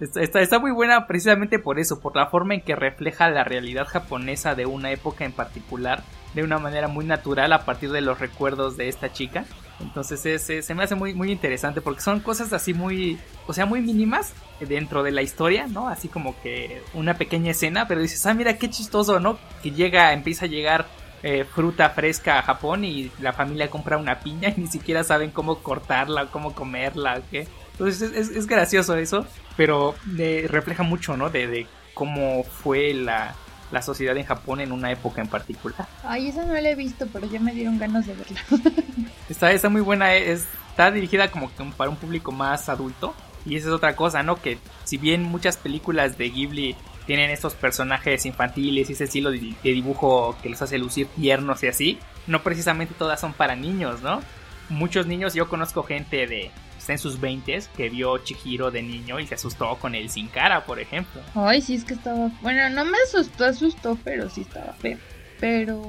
[0.00, 3.86] Está, está, muy buena precisamente por eso, por la forma en que refleja la realidad
[3.86, 6.02] japonesa de una época en particular,
[6.34, 9.44] de una manera muy natural a partir de los recuerdos de esta chica.
[9.80, 13.80] Entonces se me hace muy, muy interesante porque son cosas así muy, o sea, muy
[13.80, 15.88] mínimas dentro de la historia, ¿no?
[15.88, 19.38] Así como que una pequeña escena, pero dices, ah, mira qué chistoso, ¿no?
[19.62, 20.86] Que llega, empieza a llegar
[21.22, 25.30] eh, fruta fresca a Japón y la familia compra una piña y ni siquiera saben
[25.30, 27.46] cómo cortarla, cómo comerla, ¿qué?
[27.72, 29.26] Entonces es, gracioso eso,
[29.56, 31.30] pero eh, refleja mucho, ¿no?
[31.30, 33.34] De, cómo fue la,
[33.82, 35.86] sociedad en Japón en una época en particular.
[36.04, 38.40] Ay, esa no la he visto, pero ya me dieron ganas de verla.
[39.28, 43.14] está, está muy buena, está dirigida como que para un público más adulto.
[43.46, 44.36] Y esa es otra cosa, ¿no?
[44.36, 49.54] Que si bien muchas películas de Ghibli tienen estos personajes infantiles y ese estilo de,
[49.62, 54.20] dibujo que los hace lucir tiernos y así, no precisamente todas son para niños, ¿no?
[54.68, 56.50] Muchos niños, yo conozco gente de
[56.92, 60.64] en sus 20 que vio Chihiro de niño y se asustó con él sin cara,
[60.64, 61.20] por ejemplo.
[61.34, 62.30] Ay, sí, es que estaba.
[62.42, 64.98] Bueno, no me asustó, asustó, pero sí estaba feo.
[65.40, 65.82] Pero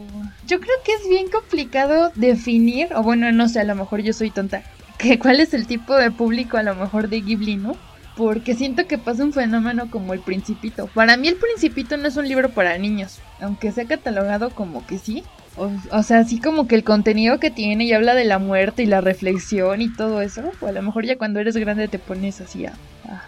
[0.47, 4.13] yo creo que es bien complicado definir, o bueno, no sé, a lo mejor yo
[4.13, 4.63] soy tonta,
[4.97, 7.75] que cuál es el tipo de público a lo mejor de Ghibli, ¿no?
[8.15, 10.87] Porque siento que pasa un fenómeno como el Principito.
[10.87, 14.97] Para mí el Principito no es un libro para niños, aunque sea catalogado como que
[14.97, 15.23] sí.
[15.57, 18.85] O, sea, así como que el contenido que tiene y habla de la muerte y
[18.85, 22.39] la reflexión y todo eso, o a lo mejor ya cuando eres grande te pones
[22.39, 22.73] así a,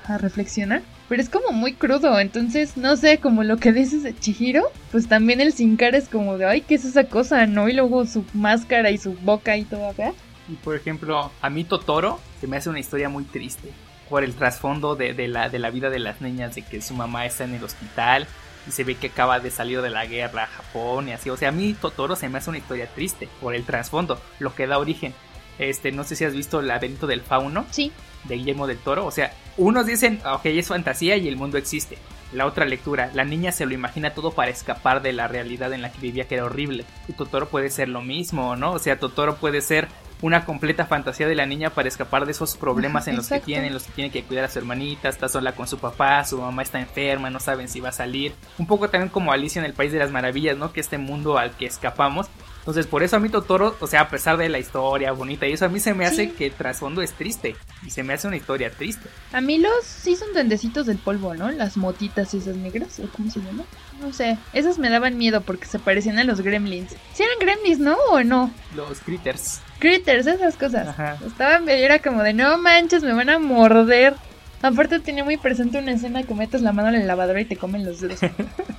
[0.07, 0.81] a, reflexionar.
[1.09, 5.09] Pero es como muy crudo, entonces no sé, como lo que dices de Chihiro, pues
[5.09, 7.45] también el sin cara es como de, ay, ¿qué es esa cosa?
[7.45, 7.67] ¿No?
[7.67, 10.13] Y luego su máscara y su boca y todo acá.
[10.47, 13.69] Y por ejemplo, a mí Totoro se me hace una historia muy triste
[14.13, 16.93] por el trasfondo de, de, la, de la vida de las niñas, de que su
[16.93, 18.27] mamá está en el hospital
[18.67, 21.31] y se ve que acaba de salir de la guerra a Japón y así.
[21.31, 24.53] O sea, a mí Totoro se me hace una historia triste por el trasfondo, lo
[24.53, 25.15] que da origen.
[25.57, 27.65] Este, no sé si has visto El laberinto del fauno.
[27.71, 27.91] Sí.
[28.25, 29.03] De Guillermo del Toro.
[29.03, 31.97] O sea, unos dicen, ok, es fantasía y el mundo existe.
[32.33, 35.81] La otra lectura, la niña se lo imagina todo para escapar de la realidad en
[35.81, 36.85] la que vivía, que era horrible.
[37.07, 38.73] Y Totoro puede ser lo mismo, ¿no?
[38.73, 39.87] O sea, Totoro puede ser
[40.23, 43.67] una completa fantasía de la niña para escapar de esos problemas en los que tiene,
[43.67, 46.39] en los que tiene que cuidar a su hermanita, está sola con su papá, su
[46.39, 48.33] mamá está enferma, no saben si va a salir.
[48.57, 50.71] Un poco también como Alicia en el País de las Maravillas, ¿no?
[50.71, 52.27] Que este mundo al que escapamos
[52.63, 55.51] entonces, por eso a mí Totoro, o sea, a pesar de la historia bonita y
[55.51, 57.57] eso, a mí se me hace que el trasfondo es triste.
[57.85, 59.09] Y se me hace una historia triste.
[59.33, 61.51] A mí los sí son tendecitos del polvo, ¿no?
[61.51, 63.65] Las motitas esas negras, ¿o cómo se llama?
[63.99, 64.37] No sé.
[64.53, 66.91] Esas me daban miedo porque se parecían a los gremlins.
[67.13, 67.97] ¿Sí eran gremlins, no?
[68.11, 68.49] ¿O no?
[68.77, 69.59] Los critters.
[69.79, 70.87] Critters, esas cosas.
[70.87, 71.17] Ajá.
[71.27, 74.15] Estaban, era como de no manches, me van a morder.
[74.63, 77.57] Aparte tenía muy presente una escena que metes la mano en la lavadora y te
[77.57, 78.21] comen los dedos.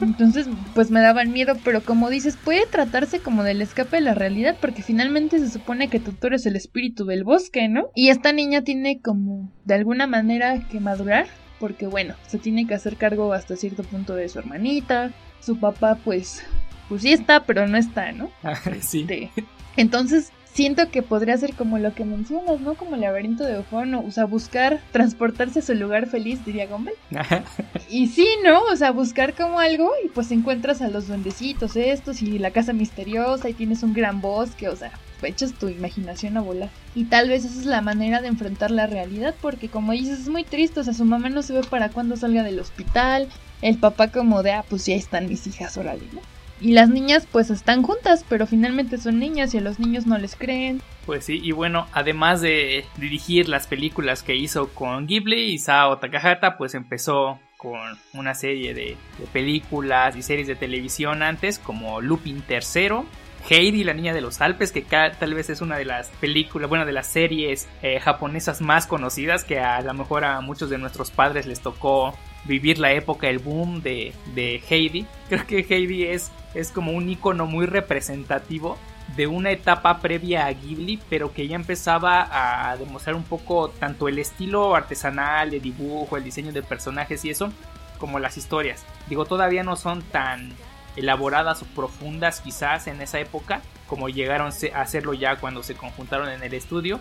[0.00, 4.14] Entonces, pues me daban miedo, pero como dices, puede tratarse como del escape de la
[4.14, 7.90] realidad, porque finalmente se supone que Totoro es el espíritu del bosque, ¿no?
[7.94, 11.26] Y esta niña tiene como, de alguna manera, que madurar,
[11.60, 15.12] porque bueno, se tiene que hacer cargo hasta cierto punto de su hermanita.
[15.40, 16.42] Su papá, pues,
[16.88, 18.30] pues sí está, pero no está, ¿no?
[18.80, 19.02] sí.
[19.02, 19.30] Este,
[19.76, 22.74] entonces, siento que podría ser como lo que mencionas, ¿no?
[22.74, 26.94] Como el laberinto de Ofono, o sea, buscar transportarse a su lugar feliz, diría Gumball.
[27.90, 28.62] y sí, ¿no?
[28.72, 32.72] O sea, buscar como algo y pues encuentras a los duendecitos estos y la casa
[32.72, 34.92] misteriosa y tienes un gran bosque, o sea,
[35.22, 36.70] echas tu imaginación a volar.
[36.94, 40.28] Y tal vez esa es la manera de enfrentar la realidad, porque como dices, es
[40.28, 43.28] muy triste, o sea, su mamá no se ve para cuando salga del hospital,
[43.60, 46.20] el papá como de, ah, pues ya están mis hijas, órale, ¿no?
[46.64, 50.16] Y las niñas pues están juntas, pero finalmente son niñas y a los niños no
[50.16, 50.80] les creen.
[51.04, 56.56] Pues sí, y bueno, además de dirigir las películas que hizo con Ghibli, Isao Takahata
[56.56, 58.96] pues empezó con una serie de,
[59.30, 63.02] películas y series de televisión antes como Lupin III,
[63.46, 66.86] Heidi, la niña de los Alpes, que tal vez es una de las películas, bueno,
[66.86, 71.10] de las series eh, japonesas más conocidas que a lo mejor a muchos de nuestros
[71.10, 75.06] padres les tocó vivir la época, el boom de, de Heidi.
[75.28, 78.78] Creo que Heidi es es como un icono muy representativo
[79.16, 84.08] de una etapa previa a Ghibli, pero que ya empezaba a demostrar un poco tanto
[84.08, 87.52] el estilo artesanal de dibujo, el diseño de personajes y eso,
[87.98, 88.84] como las historias.
[89.08, 90.52] Digo, todavía no son tan
[90.96, 96.28] elaboradas o profundas quizás en esa época como llegaron a hacerlo ya cuando se conjuntaron
[96.30, 96.98] en el estudio,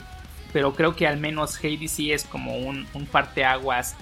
[0.52, 3.96] pero creo que al menos Heidi sí es como un, un parteaguas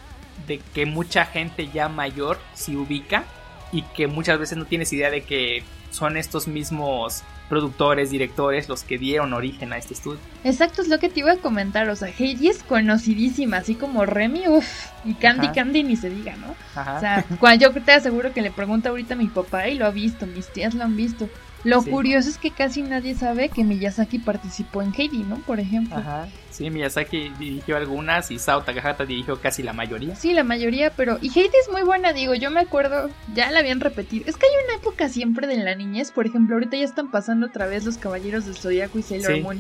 [0.48, 3.24] de que mucha gente ya mayor se ubica
[3.72, 8.84] y que muchas veces no tienes idea de que son estos mismos productores, directores los
[8.84, 10.20] que dieron origen a este estudio.
[10.46, 14.06] Exacto, es lo que te iba a comentar, o sea, Heidi es conocidísima, así como
[14.06, 16.52] Remy, uff, y Candy Candy ni se diga, ¿no?
[16.52, 19.86] O sea, cuando yo te aseguro que le pregunto ahorita a mi papá y lo
[19.86, 21.28] ha visto, mis tías lo han visto.
[21.66, 25.36] Lo curioso es que casi nadie sabe que Miyazaki participó en Heidi, ¿no?
[25.40, 25.98] Por ejemplo.
[25.98, 26.28] Ajá.
[26.52, 30.16] Sí, Miyazaki dirigió algunas y Sao Takahata dirigió casi la mayoría.
[30.16, 31.18] Sí, la mayoría, pero...
[31.22, 34.26] Y Heidi es muy buena, digo, yo me acuerdo, ya la habían repetido.
[34.28, 37.48] Es que hay una época siempre de la niñez, por ejemplo, ahorita ya están pasando
[37.48, 39.60] otra vez Los Caballeros del Zodiaco y Sailor Moon.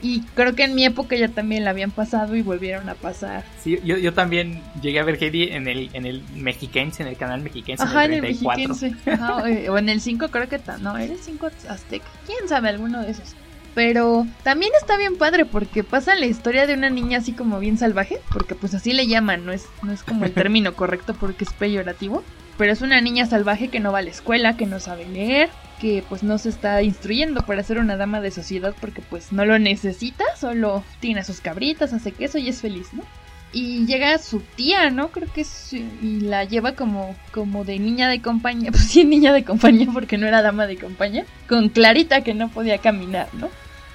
[0.00, 3.44] Y creo que en mi época ya también la habían pasado y volvieron a pasar.
[3.60, 7.16] Sí, yo, yo también llegué a ver Heidi en el, en el Mexiquense, en el
[7.16, 7.82] canal Mexiquense.
[7.82, 8.76] Ajá, en el, 34.
[9.12, 9.36] Ajá,
[9.70, 12.06] o en el 5 creo que no, era el 5 Azteca.
[12.26, 12.68] ¿Quién sabe?
[12.68, 13.34] Alguno de esos.
[13.78, 17.78] Pero también está bien padre porque pasa la historia de una niña así como bien
[17.78, 21.44] salvaje, porque pues así le llaman, no es, no es como el término correcto porque
[21.44, 22.24] es peyorativo.
[22.56, 25.48] Pero es una niña salvaje que no va a la escuela, que no sabe leer,
[25.80, 29.44] que pues no se está instruyendo para ser una dama de sociedad porque pues no
[29.44, 33.04] lo necesita, solo tiene sus cabritas, hace queso y es feliz, ¿no?
[33.52, 35.12] Y llega su tía, ¿no?
[35.12, 39.32] Creo que es, y la lleva como, como de niña de compañía, pues sí, niña
[39.32, 43.48] de compañía porque no era dama de compañía, con Clarita que no podía caminar, ¿no?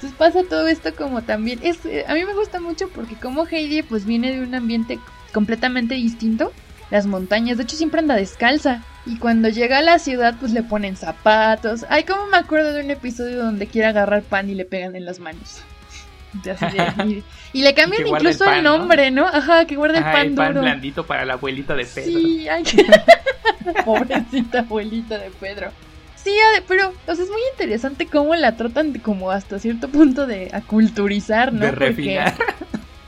[0.03, 3.47] Entonces pasa todo esto como también, es, eh, a mí me gusta mucho porque como
[3.47, 4.99] Heidi pues viene de un ambiente
[5.31, 6.51] completamente distinto,
[6.91, 10.61] las montañas, de hecho siempre anda descalza, y cuando llega a la ciudad, pues le
[10.61, 11.85] ponen zapatos.
[11.89, 15.05] Ay, como me acuerdo de un episodio donde quiere agarrar pan y le pegan en
[15.05, 15.61] las manos.
[17.53, 19.25] y, le cambian incluso el, nombre, ¿no?
[19.25, 22.19] Ajá, que guarda el pan el pan blandito para la abuelita de Pedro.
[22.19, 22.63] Sí, ay,
[23.85, 25.71] pobrecita abuelita de Pedro.
[26.23, 26.31] Sí,
[26.67, 31.51] pero o sea, es muy interesante cómo la tratan como hasta cierto punto de aculturizar,
[31.51, 31.65] ¿no?
[31.65, 32.35] De refinar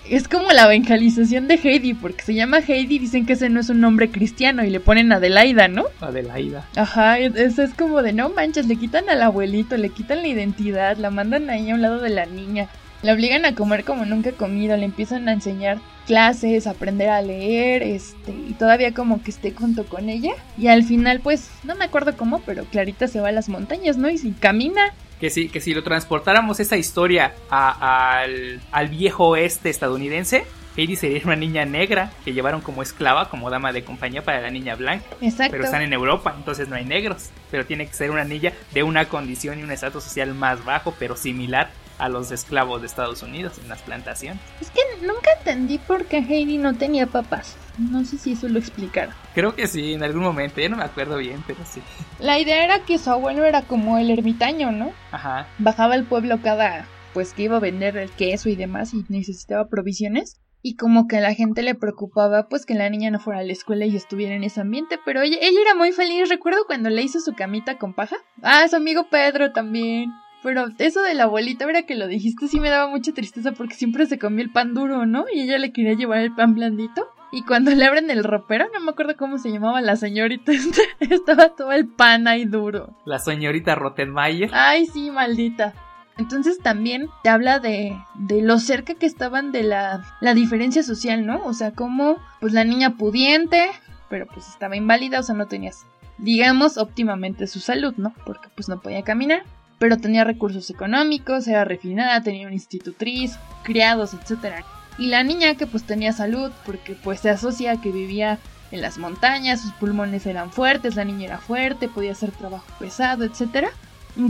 [0.09, 3.69] es como la evangelizzación de Heidi, porque se llama Heidi, dicen que ese no es
[3.69, 5.85] un nombre cristiano y le ponen Adelaida, ¿no?
[6.01, 6.67] Adelaida.
[6.75, 10.97] Ajá, eso es como de no manches, le quitan al abuelito, le quitan la identidad,
[10.97, 12.69] la mandan ahí a un lado de la niña.
[13.05, 15.77] Le obligan a comer como nunca ha comido, le empiezan a enseñar
[16.07, 20.31] clases, aprender a leer, este, y todavía como que esté junto con ella.
[20.57, 23.97] Y al final, pues, no me acuerdo cómo, pero Clarita se va a las montañas,
[23.97, 24.09] ¿no?
[24.09, 24.91] Y si camina.
[25.19, 30.43] Que si, que si lo transportáramos esa historia al, al viejo oeste estadounidense,
[30.75, 34.49] Heidi sería una niña negra que llevaron como esclava, como dama de compañía para la
[34.49, 35.05] niña blanca.
[35.21, 35.51] Exacto.
[35.51, 37.29] Pero están en Europa, entonces no hay negros.
[37.51, 40.95] Pero tiene que ser una niña de una condición y un estatus social más bajo,
[40.97, 44.41] pero similar a los esclavos de Estados Unidos en las plantaciones.
[44.61, 47.55] Es que nunca entendí por qué Heidi no tenía papás.
[47.77, 49.13] No sé si eso lo explicaron.
[49.33, 51.81] Creo que sí, en algún momento, ya no me acuerdo bien, pero sí.
[52.19, 54.91] La idea era que su abuelo era como el ermitaño, ¿no?
[55.11, 55.47] Ajá.
[55.57, 59.67] Bajaba al pueblo cada, pues que iba a vender el queso y demás y necesitaba
[59.67, 63.41] provisiones y como que a la gente le preocupaba pues que la niña no fuera
[63.41, 66.65] a la escuela y estuviera en ese ambiente, pero ella, ella era muy feliz, recuerdo
[66.65, 68.15] cuando le hizo su camita con paja.
[68.41, 70.11] Ah, su amigo Pedro también.
[70.45, 73.73] Pero eso de la abuelita, ahora que lo dijiste, sí me daba mucha tristeza porque
[73.73, 75.25] siempre se comía el pan duro, ¿no?
[75.33, 77.07] Y ella le quería llevar el pan blandito.
[77.31, 80.51] Y cuando le abren el ropero, no me acuerdo cómo se llamaba la señorita,
[80.99, 82.95] estaba todo el pan ahí duro.
[83.05, 84.51] La señorita Rottenmeier.
[84.53, 85.73] Ay, sí, maldita.
[86.19, 91.25] Entonces también te habla de, de lo cerca que estaban de la, la diferencia social,
[91.25, 91.43] ¿no?
[91.45, 93.71] O sea, como pues la niña pudiente,
[94.11, 95.87] pero pues estaba inválida, o sea, no tenías,
[96.19, 98.13] digamos, óptimamente su salud, ¿no?
[98.27, 99.41] Porque pues no podía caminar,
[99.79, 104.63] pero tenía recursos económicos, era refinada, tenía una institutriz, criados, etc.
[104.97, 108.39] Y la niña que pues tenía salud, porque pues se asocia que vivía
[108.71, 113.23] en las montañas, sus pulmones eran fuertes, la niña era fuerte, podía hacer trabajo pesado,
[113.23, 113.69] etcétera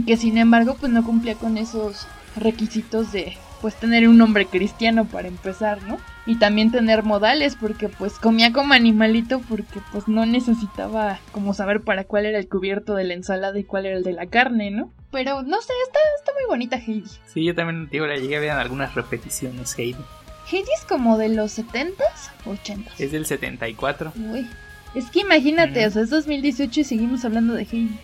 [0.06, 3.36] que sin embargo pues no cumplía con esos requisitos de
[3.66, 5.98] pues tener un hombre cristiano para empezar, ¿no?
[6.24, 11.80] Y también tener modales porque pues comía como animalito porque pues no necesitaba como saber
[11.80, 14.70] para cuál era el cubierto de la ensalada y cuál era el de la carne,
[14.70, 14.92] ¿no?
[15.10, 17.10] Pero no sé, está, está muy bonita Heidi.
[17.26, 19.98] Sí, yo también digo, la llegué a ver en algunas repeticiones Heidi.
[20.48, 21.96] Heidi es como de los 70s,
[22.44, 23.00] 80s.
[23.00, 24.12] Es del 74.
[24.30, 24.46] Uy,
[24.94, 27.98] es que imagínate, o sea, es 2018 y seguimos hablando de Heidi.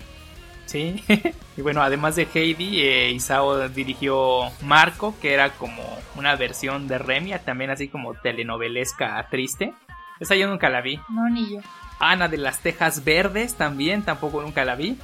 [0.66, 1.02] Sí,
[1.56, 5.82] y bueno, además de Heidi, eh, Isao dirigió Marco, que era como
[6.16, 9.74] una versión de Remia, también así como telenovelesca triste.
[10.20, 11.00] Esa yo nunca la vi.
[11.08, 11.60] No, ni yo.
[11.98, 14.96] Ana de las Tejas Verdes también, tampoco nunca la vi.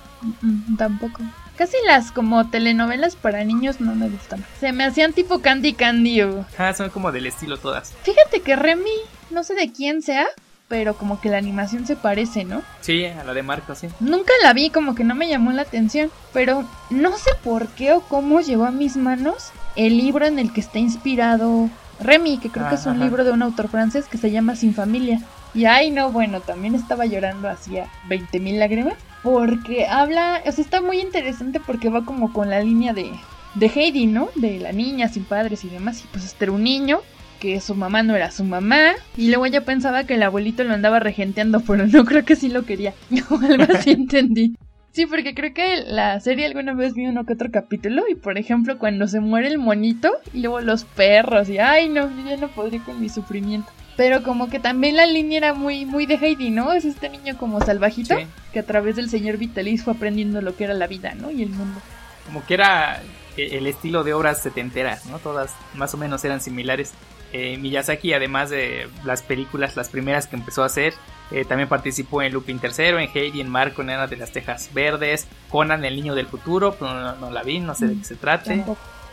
[0.76, 1.22] tampoco.
[1.56, 4.44] Casi las como telenovelas para niños no me gustan.
[4.60, 6.46] Se me hacían tipo Candy Candy o...
[6.56, 7.94] Ah, son como del estilo todas.
[8.02, 8.90] Fíjate que Remy,
[9.30, 10.26] no sé de quién sea,
[10.68, 12.62] pero como que la animación se parece, ¿no?
[12.80, 13.88] Sí, a la de Marco, sí.
[14.00, 17.92] Nunca la vi, como que no me llamó la atención, pero no sé por qué
[17.92, 22.50] o cómo llegó a mis manos el libro en el que está inspirado Remy, que
[22.50, 25.20] creo que es un libro de un autor francés que se llama Sin Familia.
[25.54, 28.94] Y ay, no, bueno, también estaba llorando hacía 20 mil lágrimas.
[29.22, 33.10] Porque habla, o sea, está muy interesante porque va como con la línea de,
[33.54, 34.28] de Heidi, ¿no?
[34.36, 36.04] De la niña sin padres y demás.
[36.04, 37.00] Y pues este era un niño
[37.40, 38.92] que su mamá no era su mamá.
[39.16, 42.48] Y luego ella pensaba que el abuelito lo andaba regenteando, pero no creo que sí
[42.48, 42.94] lo quería.
[43.30, 44.54] O algo así entendí.
[44.92, 48.38] Sí, porque creo que la serie alguna vez vi uno que otro capítulo y por
[48.38, 52.36] ejemplo cuando se muere el monito y luego los perros y ay no, yo ya
[52.36, 53.70] no podría con mi sufrimiento.
[53.96, 56.72] Pero como que también la línea era muy, muy de Heidi, ¿no?
[56.72, 58.16] Es este niño como salvajito
[58.52, 61.32] que a través del señor Vitalis fue aprendiendo lo que era la vida, ¿no?
[61.32, 61.80] Y el mundo.
[62.24, 63.02] Como que era
[63.36, 65.18] el estilo de obras setenteras, ¿no?
[65.18, 66.92] Todas más o menos eran similares.
[67.32, 70.94] Eh, Miyazaki, además de las películas, las primeras que empezó a hacer,
[71.30, 74.70] eh, también participó en Lupin III, en Heidi, en Marco, en Ana de las Tejas
[74.72, 78.16] Verdes, Conan, el niño del futuro, pero no, la vi, no sé de qué se
[78.16, 78.64] trate.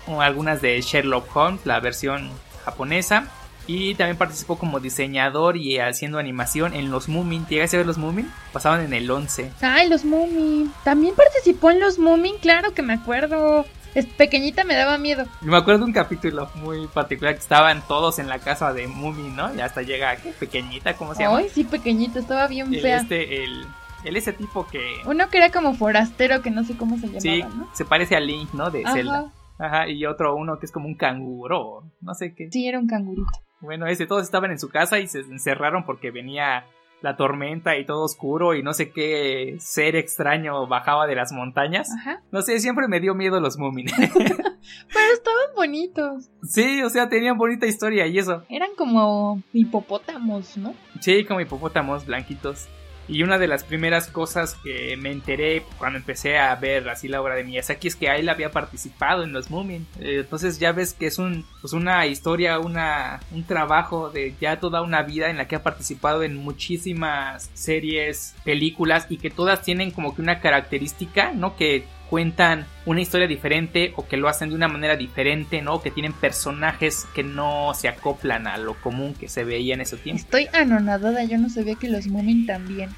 [0.07, 2.30] O algunas de Sherlock Holmes, la versión
[2.63, 3.28] japonesa.
[3.68, 7.47] Y también participó como diseñador y haciendo animación en los Moomin.
[7.47, 8.32] ¿Llegaste a ver los Moomin?
[8.53, 9.51] Pasaban en el 11.
[9.61, 10.72] Ay, los Moomin.
[10.84, 13.66] También participó en los Moomin, claro que me acuerdo.
[13.95, 15.25] Es pequeñita me daba miedo.
[15.41, 19.29] Me acuerdo de un capítulo muy particular que estaban todos en la casa de Mumi,
[19.29, 19.55] ¿no?
[19.55, 20.31] Y hasta llega, ¿qué?
[20.31, 21.37] Pequeñita, ¿cómo se llama?
[21.37, 22.97] Ay, sí, pequeñita, estaba bien fea.
[22.97, 23.65] Este, el,
[24.03, 24.97] el ese tipo que...
[25.05, 27.43] Uno que era como forastero, que no sé cómo se llamaba, sí,
[27.73, 28.69] se parece a Link, ¿no?
[28.69, 29.31] De Zelda.
[29.57, 32.49] Ajá, y otro uno que es como un canguro, no sé qué.
[32.51, 33.31] Sí, era un cangurito.
[33.61, 36.65] Bueno, ese, todos estaban en su casa y se encerraron porque venía
[37.05, 41.87] la tormenta y todo oscuro y no sé qué ser extraño bajaba de las montañas.
[42.31, 43.85] No sé, siempre me dio miedo los Moomin.
[44.13, 46.31] Pero estaban bonitos.
[46.41, 48.43] Sí, o sea, tenían bonita historia y eso.
[48.49, 50.73] Eran como hipopótamos, ¿no?
[50.99, 52.67] Sí, como hipopótamos blanquitos.
[53.07, 57.21] Y una de las primeras cosas que me enteré cuando empecé a ver así la
[57.21, 59.85] obra de Miyazaki es que él había participado en los Moomin.
[59.99, 64.59] Eh, entonces ya ves que es un, pues una historia, una, un trabajo de ya
[64.59, 69.61] toda una vida en la que ha participado en muchísimas series, películas y que todas
[69.61, 71.55] tienen como que una característica, ¿no?
[71.55, 75.81] Que cuentan una historia diferente o que lo hacen de una manera diferente, ¿no?
[75.81, 79.97] Que tienen personajes que no se acoplan a lo común que se veía en ese
[79.97, 80.21] tiempo.
[80.21, 82.89] Estoy anonadada, yo no sabía que los Moomin también.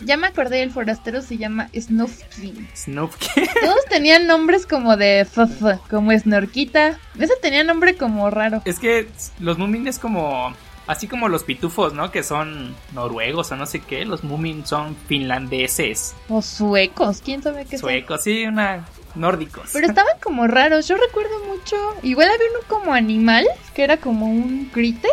[0.00, 2.68] Ya me acordé, el forastero se llama Snufkin.
[2.74, 3.44] Snufkin.
[3.62, 6.98] Todos tenían nombres como de FF, como Snorquita.
[7.18, 8.60] Ese tenía nombre como raro.
[8.66, 10.54] Es que los Moomin es como
[10.86, 12.12] Así como los pitufos, ¿no?
[12.12, 14.04] Que son noruegos o no sé qué.
[14.04, 16.14] Los Moomin son finlandeses.
[16.28, 19.70] O suecos, quién sabe qué Suecos, sí, una nórdicos.
[19.72, 20.86] Pero estaban como raros.
[20.86, 21.76] Yo recuerdo mucho.
[22.02, 25.10] Igual había uno como animal, que era como un critter,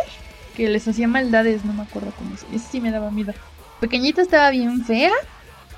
[0.56, 2.46] que les hacía maldades, no me acuerdo cómo se.
[2.54, 3.32] Ese sí me daba miedo.
[3.80, 5.12] Pequeñita estaba bien fea.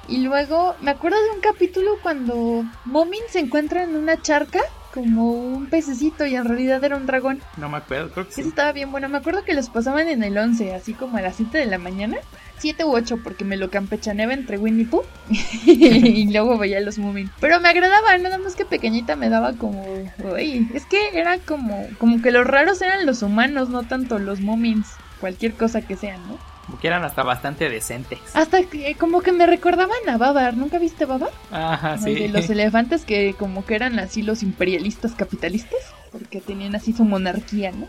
[0.09, 4.61] Y luego me acuerdo de un capítulo cuando Moomin se encuentra en una charca
[4.97, 7.43] como un pececito y en realidad era un dragón.
[7.59, 8.41] No me acuerdo, creo que sí.
[8.41, 9.11] Eso estaba bien bueno.
[9.11, 11.77] Me acuerdo que los pasaban en el 11, así como a las 7 de la
[11.77, 12.17] mañana.
[12.57, 15.05] 7 u 8 porque me lo campechaneaba entre Winnie Pooh
[15.67, 17.31] y luego veía los Moomin.
[17.41, 19.85] Pero me agradaba, nada más que pequeñita me daba como...
[20.25, 24.41] Uy, es que era como, como que los raros eran los humanos, no tanto los
[24.41, 24.87] Moomins.
[25.21, 26.39] Cualquier cosa que sean, ¿no?
[26.81, 28.19] Que eran hasta bastante decentes.
[28.35, 31.31] Hasta que como que me recordaban a Babar, ¿nunca viste Babar?
[31.51, 32.15] Ajá, sí.
[32.15, 35.79] De los elefantes que como que eran así los imperialistas capitalistas,
[36.11, 37.87] porque tenían así su monarquía, ¿no?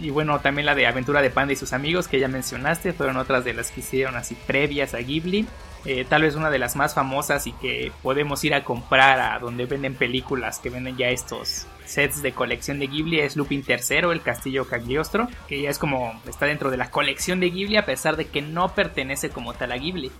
[0.00, 3.16] Y bueno, también la de Aventura de Panda y sus amigos que ya mencionaste, fueron
[3.16, 5.46] otras de las que hicieron así previas a Ghibli.
[5.84, 9.38] Eh, tal vez una de las más famosas y que podemos ir a comprar a
[9.38, 14.10] donde venden películas que venden ya estos sets de colección de Ghibli es Lupin III,
[14.12, 17.86] el castillo Cagliostro, que ya es como está dentro de la colección de Ghibli a
[17.86, 20.10] pesar de que no pertenece como tal a Ghibli.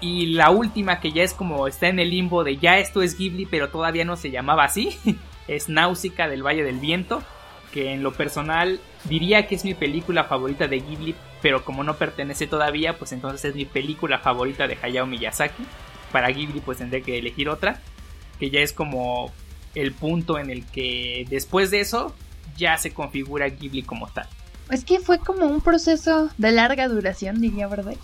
[0.00, 3.18] Y la última que ya es como está en el limbo de ya esto es
[3.18, 4.96] Ghibli pero todavía no se llamaba así,
[5.48, 7.22] es Náusica del Valle del Viento,
[7.72, 11.96] que en lo personal diría que es mi película favorita de Ghibli, pero como no
[11.96, 15.64] pertenece todavía, pues entonces es mi película favorita de Hayao Miyazaki.
[16.12, 17.80] Para Ghibli pues tendré que elegir otra,
[18.38, 19.32] que ya es como
[19.78, 22.14] el punto en el que después de eso
[22.56, 24.28] ya se configura Ghibli como tal.
[24.70, 27.94] Es que fue como un proceso de larga duración, diría, ¿verdad?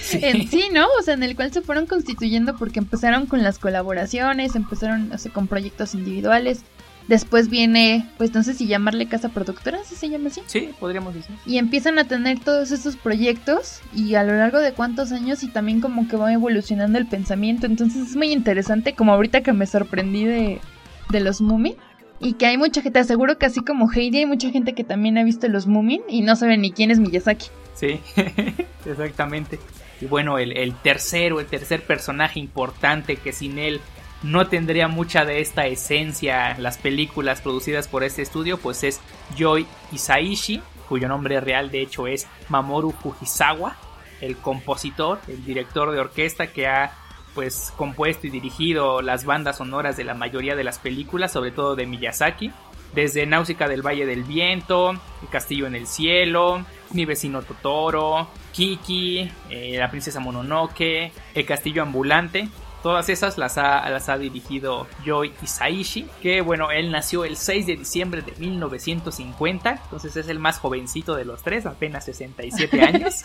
[0.00, 0.20] Sí.
[0.24, 0.86] en sí, ¿no?
[0.98, 5.18] O sea, en el cual se fueron constituyendo porque empezaron con las colaboraciones, empezaron, no
[5.18, 6.62] sé, con proyectos individuales.
[7.08, 10.42] Después viene, pues no sé si llamarle casa productora, si se llama así.
[10.46, 11.34] Sí, podríamos decir.
[11.46, 15.48] Y empiezan a tener todos esos proyectos y a lo largo de cuántos años y
[15.48, 17.64] también como que va evolucionando el pensamiento.
[17.64, 20.60] Entonces es muy interesante, como ahorita que me sorprendí de,
[21.08, 21.76] de los Moomin.
[22.20, 25.16] Y que hay mucha gente, aseguro que así como Heidi, hay mucha gente que también
[25.16, 27.46] ha visto los Moomin y no sabe ni quién es Miyazaki.
[27.74, 28.00] Sí,
[28.84, 29.58] exactamente.
[30.00, 33.80] Y bueno, el, el tercero, el tercer personaje importante que sin él
[34.22, 39.00] no tendría mucha de esta esencia las películas producidas por este estudio, pues es
[39.36, 43.76] Yoi Isaishi, cuyo nombre real de hecho es Mamoru Fujisawa,
[44.20, 46.92] el compositor, el director de orquesta que ha
[47.34, 51.76] pues compuesto y dirigido las bandas sonoras de la mayoría de las películas, sobre todo
[51.76, 52.50] de Miyazaki,
[52.94, 59.30] desde Náusica del Valle del Viento, El Castillo en el Cielo, Mi vecino Totoro, Kiki,
[59.50, 62.48] eh, La princesa Mononoke, El Castillo Ambulante,
[62.82, 67.66] Todas esas las ha, las ha dirigido Yoi Isaishi, que bueno, él nació el 6
[67.66, 73.24] de diciembre de 1950, entonces es el más jovencito de los tres, apenas 67 años.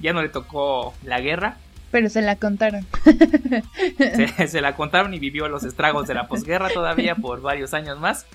[0.00, 1.56] ya no le tocó la guerra.
[1.90, 2.86] Pero se la contaron.
[3.98, 7.98] se, se, la contaron y vivió los estragos de la posguerra todavía por varios años
[8.00, 8.26] más.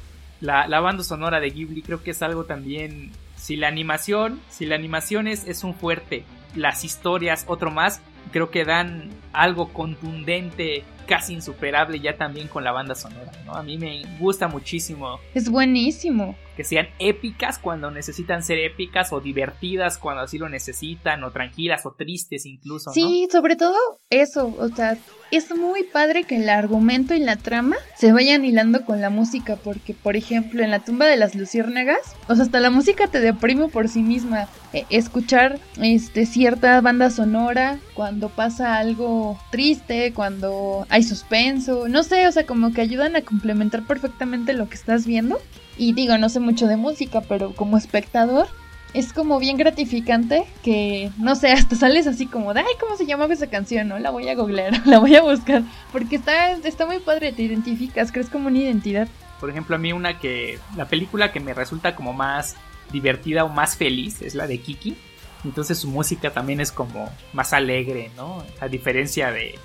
[0.41, 3.11] La, la banda sonora de Ghibli creo que es algo también...
[3.35, 6.25] Si la animación, si la animación es, es un fuerte,
[6.55, 8.01] las historias otro más,
[8.31, 13.53] creo que dan algo contundente, casi insuperable ya también con la banda sonora, ¿no?
[13.55, 15.19] A mí me gusta muchísimo.
[15.33, 16.35] Es buenísimo.
[16.59, 21.85] Que sean épicas cuando necesitan ser épicas o divertidas cuando así lo necesitan o tranquilas
[21.85, 22.91] o tristes incluso.
[22.91, 23.77] Sí, sobre todo
[24.09, 24.97] eso, o sea,
[25.31, 29.55] es muy padre que el argumento y la trama se vayan hilando con la música
[29.55, 33.21] porque, por ejemplo, en la tumba de las luciérnagas, o sea, hasta la música te
[33.21, 34.49] deprime por sí misma.
[34.73, 42.27] Eh, escuchar este cierta banda sonora cuando pasa algo triste, cuando hay suspenso, no sé,
[42.27, 45.39] o sea, como que ayudan a complementar perfectamente lo que estás viendo.
[45.79, 48.47] Y digo, no sé mucho de música, pero como espectador
[48.93, 53.05] es como bien gratificante que, no sé, hasta sales así como de, ay, ¿cómo se
[53.05, 53.87] llamaba esa canción?
[53.87, 55.63] No, la voy a googlear, la voy a buscar,
[55.93, 59.07] porque está, está muy padre, te identificas, crees como una identidad.
[59.39, 62.57] Por ejemplo, a mí una que, la película que me resulta como más
[62.91, 64.97] divertida o más feliz es la de Kiki.
[65.45, 68.43] Entonces su música también es como más alegre, ¿no?
[68.59, 69.57] A diferencia de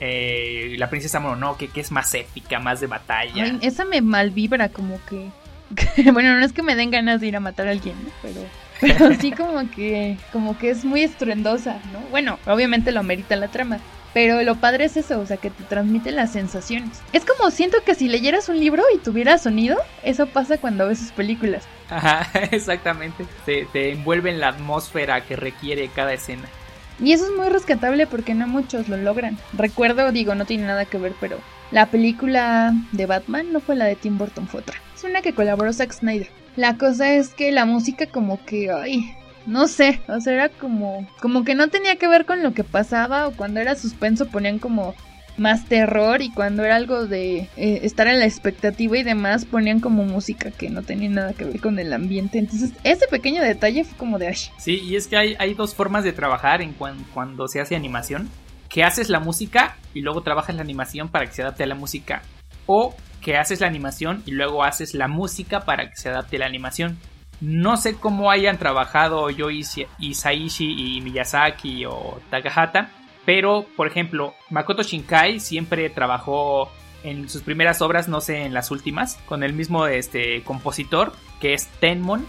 [0.00, 3.44] eh, la princesa Mononoke, que es más épica, más de batalla.
[3.44, 5.28] Ay, esa me malvibra como que...
[6.12, 8.10] bueno, no es que me den ganas de ir a matar a alguien, ¿no?
[8.22, 8.40] pero
[8.80, 12.00] pero sí como que, como que es muy estruendosa, ¿no?
[12.10, 13.78] Bueno, obviamente lo amerita la trama,
[14.14, 17.02] pero lo padre es eso, o sea, que te transmite las sensaciones.
[17.12, 20.98] Es como siento que si leyeras un libro y tuviera sonido, eso pasa cuando ves
[20.98, 21.64] sus películas.
[21.90, 23.26] Ajá, exactamente.
[23.44, 26.44] Te, te envuelve en la atmósfera que requiere cada escena.
[27.00, 29.38] Y eso es muy rescatable porque no muchos lo logran.
[29.52, 31.38] Recuerdo, digo, no tiene nada que ver, pero
[31.70, 34.76] la película de Batman no fue la de Tim Burton, fue otra.
[34.94, 36.28] Es una que colaboró Zack Snyder.
[36.56, 39.14] La cosa es que la música como que, ay,
[39.46, 42.64] no sé, o sea, era como, como que no tenía que ver con lo que
[42.64, 44.94] pasaba o cuando era suspenso ponían como
[45.38, 49.80] más terror y cuando era algo de eh, estar en la expectativa y demás ponían
[49.80, 52.38] como música que no tenía nada que ver con el ambiente.
[52.38, 54.28] Entonces ese pequeño detalle fue como de...
[54.28, 54.48] Ash.
[54.58, 58.28] Sí, y es que hay, hay dos formas de trabajar en cuando se hace animación.
[58.68, 61.74] Que haces la música y luego trabajas la animación para que se adapte a la
[61.74, 62.22] música.
[62.66, 66.40] O que haces la animación y luego haces la música para que se adapte a
[66.40, 66.98] la animación.
[67.40, 72.90] No sé cómo hayan trabajado yo Isaishi y Miyazaki o Takahata,
[73.28, 76.72] pero, por ejemplo, Makoto Shinkai siempre trabajó
[77.02, 81.52] en sus primeras obras, no sé en las últimas, con el mismo este, compositor, que
[81.52, 82.26] es Tenmon.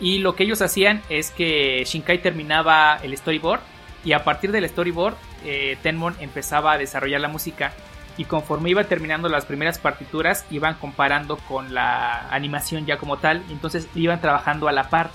[0.00, 3.60] Y lo que ellos hacían es que Shinkai terminaba el storyboard
[4.06, 7.74] y a partir del storyboard eh, Tenmon empezaba a desarrollar la música.
[8.16, 13.44] Y conforme iba terminando las primeras partituras iban comparando con la animación ya como tal,
[13.50, 15.10] entonces iban trabajando a la par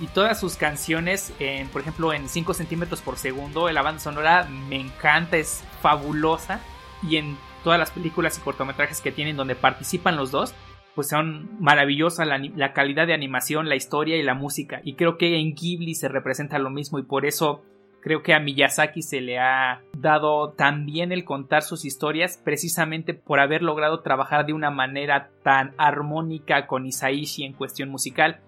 [0.00, 1.32] y todas sus canciones,
[1.72, 6.60] por ejemplo, en 5 centímetros por segundo, la banda sonora me encanta, es fabulosa.
[7.08, 10.54] Y en todas las películas y cortometrajes que tienen donde participan los dos,
[10.94, 14.80] pues son maravillosas la, la, calidad de animación, la historia y la música.
[14.84, 17.62] Y creo que en Ghibli se representa lo mismo y por eso
[18.00, 23.40] creo que a Miyazaki se le ha dado también el contar sus historias precisamente por
[23.40, 28.40] haber logrado trabajar de una manera tan armónica con Isaishi en cuestión musical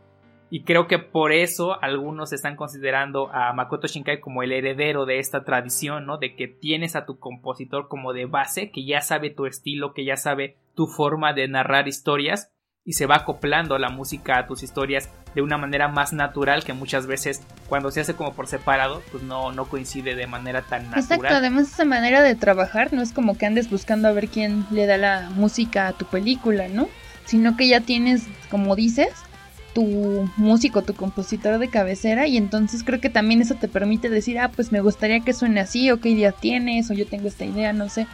[0.54, 5.18] y creo que por eso algunos están considerando a Makoto Shinkai como el heredero de
[5.18, 6.16] esta tradición, ¿no?
[6.16, 10.04] De que tienes a tu compositor como de base, que ya sabe tu estilo, que
[10.04, 12.52] ya sabe tu forma de narrar historias
[12.84, 16.72] y se va acoplando la música a tus historias de una manera más natural que
[16.72, 20.84] muchas veces cuando se hace como por separado pues no, no coincide de manera tan
[20.84, 21.02] natural.
[21.02, 24.66] Exacto, además esa manera de trabajar no es como que andes buscando a ver quién
[24.70, 26.88] le da la música a tu película, ¿no?
[27.24, 29.23] Sino que ya tienes, como dices,
[29.74, 34.38] tu músico, tu compositor de cabecera y entonces creo que también eso te permite decir,
[34.38, 37.44] ah, pues me gustaría que suene así o qué idea tienes o yo tengo esta
[37.44, 38.06] idea, no sé.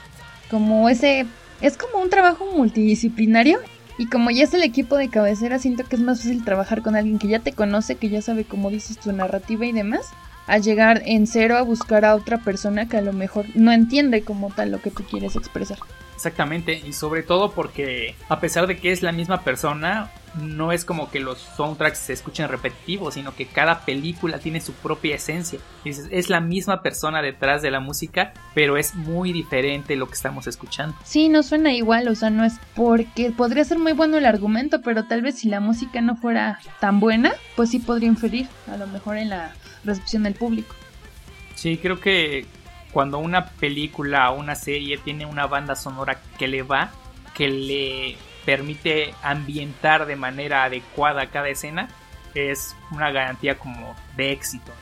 [0.50, 1.26] Como ese,
[1.60, 3.60] es como un trabajo multidisciplinario
[3.98, 6.96] y como ya es el equipo de cabecera, siento que es más fácil trabajar con
[6.96, 10.06] alguien que ya te conoce, que ya sabe cómo dices tu narrativa y demás,
[10.46, 14.22] a llegar en cero a buscar a otra persona que a lo mejor no entiende
[14.22, 15.78] como tal lo que tú quieres expresar.
[16.16, 20.84] Exactamente, y sobre todo porque a pesar de que es la misma persona, no es
[20.84, 25.58] como que los soundtracks se escuchen repetitivos, sino que cada película tiene su propia esencia.
[25.84, 30.46] Es la misma persona detrás de la música, pero es muy diferente lo que estamos
[30.46, 30.96] escuchando.
[31.04, 34.82] Sí, no suena igual, o sea, no es porque podría ser muy bueno el argumento,
[34.82, 38.76] pero tal vez si la música no fuera tan buena, pues sí podría inferir, a
[38.76, 39.54] lo mejor en la
[39.84, 40.74] recepción del público.
[41.54, 42.46] Sí, creo que
[42.92, 46.90] cuando una película o una serie tiene una banda sonora que le va,
[47.34, 51.88] que le permite ambientar de manera adecuada cada escena,
[52.34, 54.72] es una garantía como de éxito.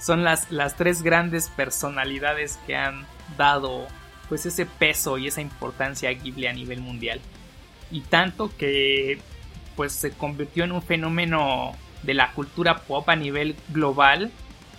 [0.00, 3.06] Son las, las tres grandes personalidades que han
[3.36, 3.86] dado
[4.28, 7.20] pues ese peso y esa importancia a Ghibli a nivel mundial.
[7.90, 9.18] Y tanto que
[9.74, 11.72] pues se convirtió en un fenómeno
[12.02, 14.30] de la cultura pop a nivel global.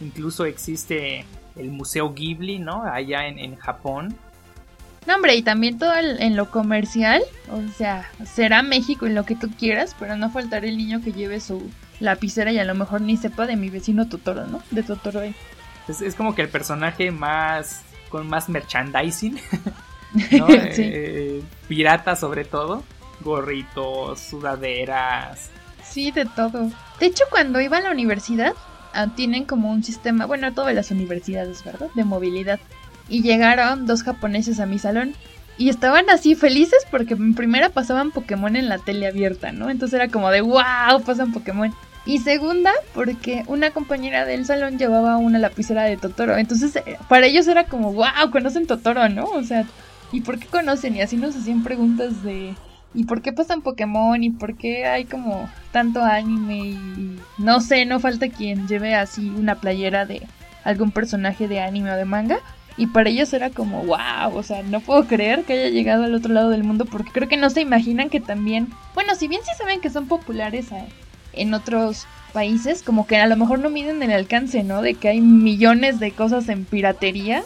[0.02, 1.26] Incluso existe
[1.56, 2.84] el Museo Ghibli, ¿no?
[2.84, 4.16] Allá en, Japón.
[5.10, 9.34] No, hombre, y también todo en lo comercial, o sea, será México en lo que
[9.34, 11.68] tú quieras, pero no faltará el niño que lleve su
[12.00, 14.62] lapicera y a lo mejor ni sepa de mi vecino Totoro, ¿no?
[14.70, 15.22] De Totoro.
[15.24, 19.40] Es, como que el personaje más, con más merchandising,
[20.38, 20.46] ¿no?
[20.52, 22.84] Eh, pirata sobre todo,
[23.22, 25.50] gorritos, sudaderas.
[25.84, 26.70] Sí, de todo.
[27.00, 28.54] De hecho, cuando iba a la universidad,
[28.94, 31.90] Ah, tienen como un sistema, bueno, todas las universidades, ¿verdad?
[31.94, 32.60] De movilidad.
[33.10, 35.14] Y llegaron dos japoneses a mi salón
[35.58, 39.70] y estaban así felices porque en primera pasaban Pokémon en la tele abierta, ¿no?
[39.70, 41.74] Entonces era como de wow, pasan Pokémon.
[42.06, 46.38] Y segunda, porque una compañera del salón llevaba una lapicera de Totoro.
[46.38, 49.26] Entonces, eh, para ellos era como, wow, conocen Totoro, ¿no?
[49.26, 49.66] O sea,
[50.12, 50.96] ¿y por qué conocen?
[50.96, 52.56] Y así nos hacían preguntas de,
[52.94, 54.24] ¿Y por qué pasan Pokémon?
[54.24, 56.58] ¿Y por qué hay como tanto anime?
[56.58, 60.26] Y no sé, no falta quien lleve así una playera de
[60.64, 62.40] algún personaje de anime o de manga.
[62.80, 66.16] Y para ellos era como, wow, o sea, no puedo creer que haya llegado al
[66.16, 69.42] otro lado del mundo porque creo que no se imaginan que también, bueno, si bien
[69.44, 70.68] sí saben que son populares
[71.34, 74.82] en otros países, como que a lo mejor no miden el alcance, ¿no?
[74.82, 77.44] De que hay millones de cosas en piratería,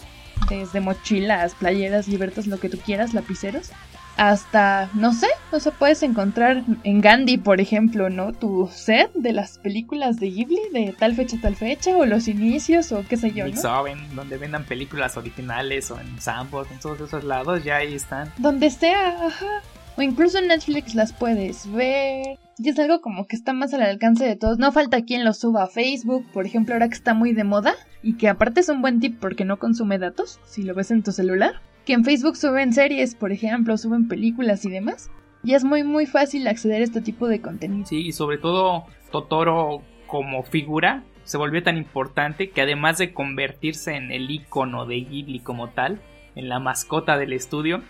[0.50, 3.72] desde mochilas, playeras, libertas, lo que tú quieras, lapiceros,
[4.18, 8.32] hasta, no sé, o sea, puedes encontrar en Gandhi, por ejemplo, ¿no?
[8.34, 12.92] Tu set de las películas de Ghibli de tal fecha, tal fecha, o los inicios,
[12.92, 13.56] o qué sé yo, ¿no?
[13.56, 18.32] Saben, donde vendan películas originales, o en Sandbox, en todos esos lados, ya ahí están.
[18.38, 19.62] Donde sea, ajá.
[19.96, 22.40] O incluso en Netflix las puedes ver.
[22.58, 24.58] Y es algo como que está más al alcance de todos.
[24.58, 27.76] No falta quien lo suba a Facebook, por ejemplo, ahora que está muy de moda.
[28.02, 31.04] Y que aparte es un buen tip porque no consume datos, si lo ves en
[31.04, 31.62] tu celular.
[31.86, 35.10] Que en Facebook suben series, por ejemplo, suben películas y demás.
[35.44, 37.86] Y es muy muy fácil acceder a este tipo de contenido.
[37.86, 43.96] Sí, y sobre todo Totoro como figura se volvió tan importante que además de convertirse
[43.96, 46.02] en el icono de Ghibli como tal,
[46.36, 47.82] en la mascota del estudio,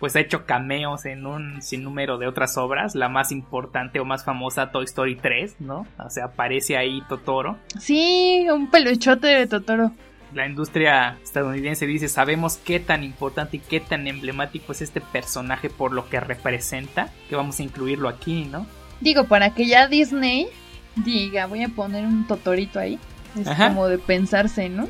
[0.00, 4.24] pues ha hecho cameos en un sinnúmero de otras obras, la más importante o más
[4.24, 5.86] famosa Toy Story 3, ¿no?
[5.98, 7.58] O sea, aparece ahí Totoro.
[7.78, 9.92] Sí, un peluchote de Totoro.
[10.34, 15.70] La industria estadounidense dice, sabemos qué tan importante y qué tan emblemático es este personaje
[15.70, 18.66] por lo que representa, que vamos a incluirlo aquí, ¿no?
[19.00, 20.48] Digo, para que ya Disney
[20.96, 22.98] diga, voy a poner un Totorito ahí,
[23.40, 24.88] es como de pensarse, ¿no?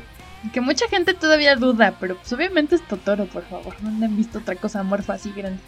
[0.53, 3.75] Que mucha gente todavía duda, pero pues obviamente es Totoro, por favor.
[3.81, 5.59] No han visto otra cosa morfa así grande.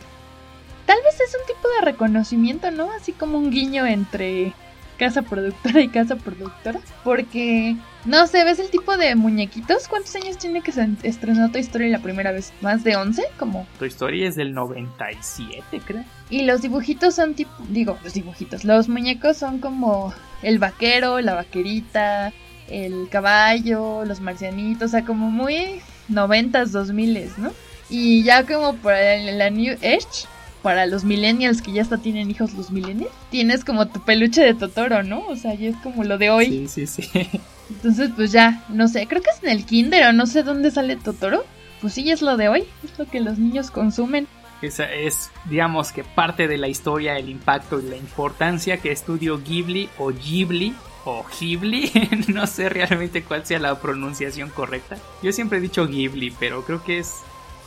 [0.86, 2.92] Tal vez es un tipo de reconocimiento, ¿no?
[2.92, 4.54] Así como un guiño entre
[5.02, 6.80] casa productora y casa productora.
[7.04, 7.76] Porque,
[8.06, 9.88] no sé, ¿ves el tipo de muñequitos?
[9.88, 12.54] ¿Cuántos años tiene que se estrenó Toy Story la primera vez?
[12.62, 13.24] ¿Más de 11?
[13.40, 13.66] Como...
[13.80, 16.04] Toy Story es del 97, creo.
[16.30, 21.34] Y los dibujitos son tipo, digo, los dibujitos, los muñecos son como el vaquero, la
[21.34, 22.32] vaquerita,
[22.68, 27.52] el caballo, los marcianitos, o sea, como muy noventas, dos miles, ¿no?
[27.90, 30.28] Y ya como para la New Age,
[30.62, 34.54] para los millennials que ya hasta tienen hijos los millennials, tienes como tu peluche de
[34.54, 35.26] Totoro, ¿no?
[35.28, 36.68] O sea, ya es como lo de hoy.
[36.68, 37.30] Sí, sí, sí.
[37.70, 40.72] Entonces, pues ya, no sé, creo que es en el kinder o no sé dónde
[40.72, 41.46] sale Totoro.
[41.82, 44.28] Pues sí, es lo de hoy, es lo que los niños consumen.
[44.62, 49.40] Esa es, digamos que parte de la historia, el impacto y la importancia que Estudio
[49.40, 51.92] Ghibli o Ghibli o Ghibli,
[52.28, 54.98] no sé realmente cuál sea la pronunciación correcta.
[55.24, 57.16] Yo siempre he dicho Ghibli, pero creo que es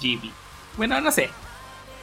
[0.01, 0.31] Ghibli.
[0.77, 1.31] Bueno, no sé.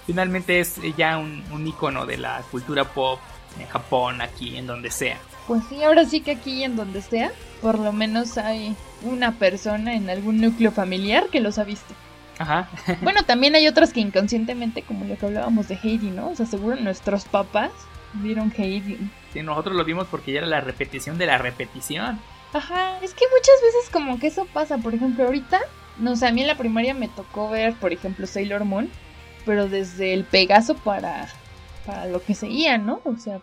[0.06, 3.20] Finalmente es ya un, un icono de la cultura pop
[3.60, 5.18] en Japón, aquí, en donde sea.
[5.48, 7.32] Pues sí, ahora sí que aquí en donde sea,
[7.62, 11.94] por lo menos hay una persona en algún núcleo familiar que los ha visto.
[12.40, 12.70] Ajá.
[13.02, 16.30] bueno, también hay otros que inconscientemente, como lo que hablábamos de Heidi, ¿no?
[16.30, 17.72] O sea, seguro nuestros papás
[18.14, 18.98] vieron Heidi
[19.32, 22.20] Sí, nosotros lo vimos porque ya era la repetición de la repetición.
[22.54, 24.78] Ajá, es que muchas veces como que eso pasa.
[24.78, 25.60] Por ejemplo, ahorita,
[25.98, 28.90] no sé, a mí en la primaria me tocó ver, por ejemplo, Sailor Moon,
[29.46, 31.28] pero desde el Pegaso para,
[31.86, 33.02] para lo que seguía, ¿no?
[33.04, 33.42] O sea,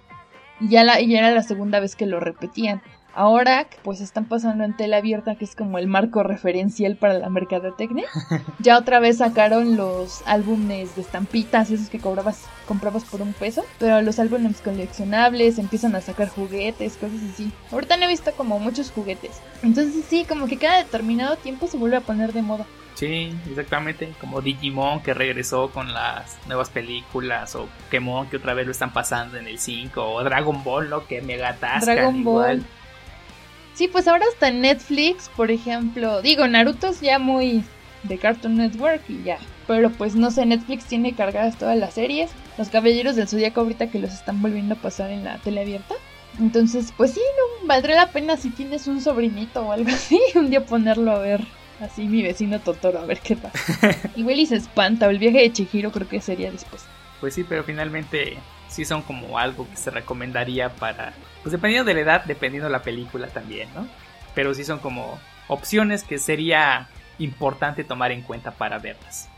[0.60, 2.82] ya, la, ya era la segunda vez que lo repetían.
[3.18, 7.28] Ahora, pues están pasando en tela abierta, que es como el marco referencial para la
[7.28, 8.04] mercadotecnia.
[8.60, 13.64] ya otra vez sacaron los álbumes de estampitas, esos que cobrabas, comprabas por un peso.
[13.80, 17.50] Pero los álbumes coleccionables, empiezan a sacar juguetes, cosas así.
[17.72, 19.42] Ahorita no he visto como muchos juguetes.
[19.64, 22.66] Entonces sí, como que cada determinado tiempo se vuelve a poner de moda.
[22.94, 24.12] Sí, exactamente.
[24.20, 27.56] Como Digimon que regresó con las nuevas películas.
[27.56, 30.00] O Pokémon que otra vez lo están pasando en el 5.
[30.00, 31.04] O Dragon Ball, ¿no?
[31.04, 32.58] Que atascan Dragon igual.
[32.58, 32.66] Ball.
[33.78, 36.20] Sí, pues ahora está en Netflix, por ejemplo.
[36.20, 37.62] Digo, Naruto es ya muy
[38.02, 39.38] de Cartoon Network y ya.
[39.68, 42.28] Pero pues no sé, Netflix tiene cargadas todas las series.
[42.58, 45.94] Los Caballeros del Zodíaco ahorita que los están volviendo a pasar en la tele abierta.
[46.40, 50.50] Entonces, pues sí, no, valdría la pena si tienes un sobrinito o algo así, un
[50.50, 51.46] día ponerlo a ver.
[51.80, 53.96] Así mi vecino Totoro, a ver qué pasa.
[54.16, 56.84] Igual y se espanta, o el viaje de Chihiro creo que sería después.
[57.20, 58.38] Pues sí, pero finalmente
[58.68, 61.12] sí son como algo que se recomendaría para
[61.42, 63.86] pues dependiendo de la edad, dependiendo de la película también, ¿no?
[64.34, 65.18] Pero sí son como
[65.48, 66.88] opciones que sería
[67.18, 69.28] importante tomar en cuenta para verlas.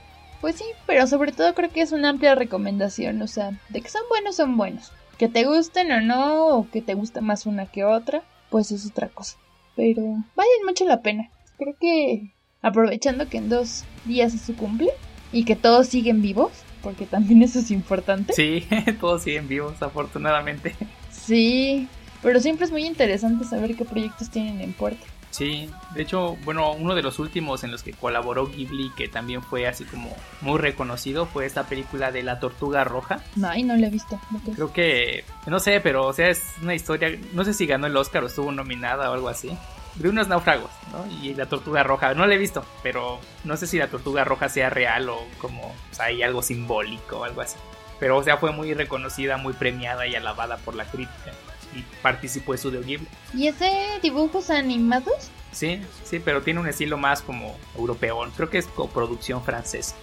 [0.41, 3.89] Pues sí, pero sobre todo creo que es una amplia recomendación, o sea, de que
[3.91, 4.93] son buenos, son buenos.
[5.19, 8.87] Que te gusten o no, o que te guste más una que otra, pues es
[8.87, 9.37] otra cosa.
[9.77, 11.31] Pero valen mucho la pena.
[11.59, 12.33] Creo que
[12.63, 14.91] aprovechando que en dos días es su cumple
[15.31, 16.51] y que todos siguen vivos,
[16.83, 18.33] porque también eso es importante.
[18.33, 18.67] Sí,
[19.01, 20.75] todos siguen vivos, afortunadamente.
[21.11, 21.89] Sí,
[22.23, 25.07] pero siempre es muy interesante saber qué proyectos tienen en puerta.
[25.31, 29.43] Sí, de hecho, bueno, uno de los últimos en los que colaboró Ghibli, que también
[29.43, 33.23] fue así como muy reconocido, fue esta película de La Tortuga Roja.
[33.45, 34.21] Ay, no la he visto.
[34.55, 37.97] Creo que, no sé, pero o sea, es una historia, no sé si ganó el
[37.97, 39.57] Oscar o estuvo nominada o algo así,
[40.01, 41.07] de unos náufragos, ¿no?
[41.23, 44.49] Y La Tortuga Roja, no la he visto, pero no sé si La Tortuga Roja
[44.49, 47.57] sea real o como, o sea, hay algo simbólico o algo así.
[47.99, 51.33] Pero, o sea, fue muy reconocida, muy premiada y alabada por la crítica.
[51.77, 53.07] y participó Studio Ghibli.
[53.35, 53.71] ¿Y ese
[54.03, 55.31] dibujos animados?
[55.53, 58.27] Sí, sí, pero tiene un estilo más como europeo.
[58.37, 59.95] Creo que es coproducción francesa.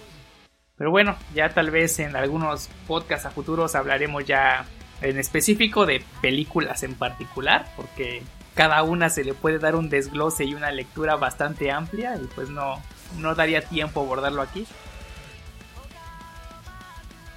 [0.76, 4.64] Pero bueno, ya tal vez en algunos podcasts a futuros hablaremos ya
[5.02, 8.22] en específico de películas en particular, porque
[8.58, 12.50] cada una se le puede dar un desglose y una lectura bastante amplia y pues
[12.50, 12.82] no,
[13.18, 14.66] no daría tiempo abordarlo aquí.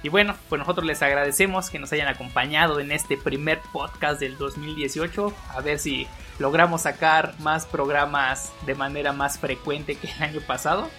[0.02, 4.36] Y bueno, pues nosotros les agradecemos que nos hayan acompañado en este primer podcast del
[4.36, 5.32] 2018.
[5.50, 6.08] A ver si
[6.40, 10.90] logramos sacar más programas de manera más frecuente que el año pasado.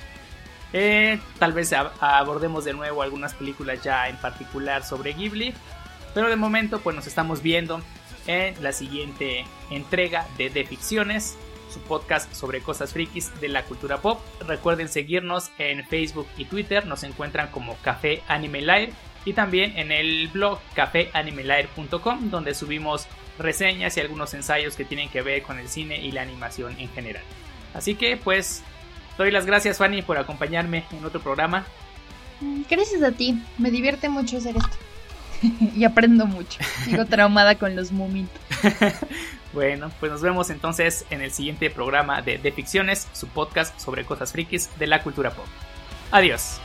[0.71, 5.53] Eh, tal vez abordemos de nuevo algunas películas ya en particular sobre Ghibli.
[6.13, 7.81] Pero de momento pues nos estamos viendo
[8.27, 11.35] en la siguiente entrega de De Ficciones,
[11.73, 14.19] su podcast sobre cosas frikis de la cultura pop.
[14.47, 18.93] Recuerden seguirnos en Facebook y Twitter, nos encuentran como Café Anime
[19.25, 23.07] y también en el blog cafeanimelive.com donde subimos
[23.39, 26.89] reseñas y algunos ensayos que tienen que ver con el cine y la animación en
[26.89, 27.23] general.
[27.73, 28.63] Así que pues
[29.17, 31.65] doy las gracias Fanny por acompañarme en otro programa.
[32.69, 34.77] Gracias a ti, me divierte mucho hacer esto.
[35.75, 36.59] y aprendo mucho.
[36.83, 38.41] Sigo traumada con los momentos.
[39.53, 44.05] bueno, pues nos vemos entonces en el siguiente programa de De Ficciones, su podcast sobre
[44.05, 45.45] cosas frikis de la cultura pop.
[46.11, 46.59] Adiós.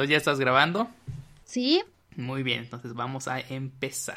[0.00, 0.88] Entonces ya estás grabando.
[1.44, 1.82] Sí.
[2.16, 4.16] Muy bien, entonces vamos a empezar.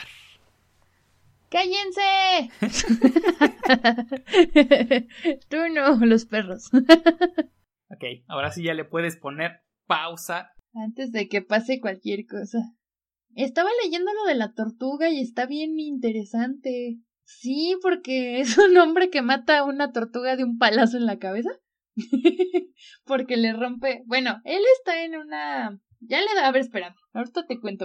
[1.49, 2.49] ¡Cállense!
[5.49, 6.69] Tú no, los perros.
[6.73, 10.53] ok, ahora sí ya le puedes poner pausa.
[10.73, 12.59] Antes de que pase cualquier cosa.
[13.35, 17.01] Estaba leyendo lo de la tortuga y está bien interesante.
[17.25, 21.19] Sí, porque es un hombre que mata a una tortuga de un palazo en la
[21.19, 21.49] cabeza.
[23.05, 24.03] porque le rompe.
[24.05, 25.79] Bueno, él está en una.
[25.99, 26.47] Ya le da.
[26.47, 26.95] A ver, espera.
[27.13, 27.81] Ahorita te cuento.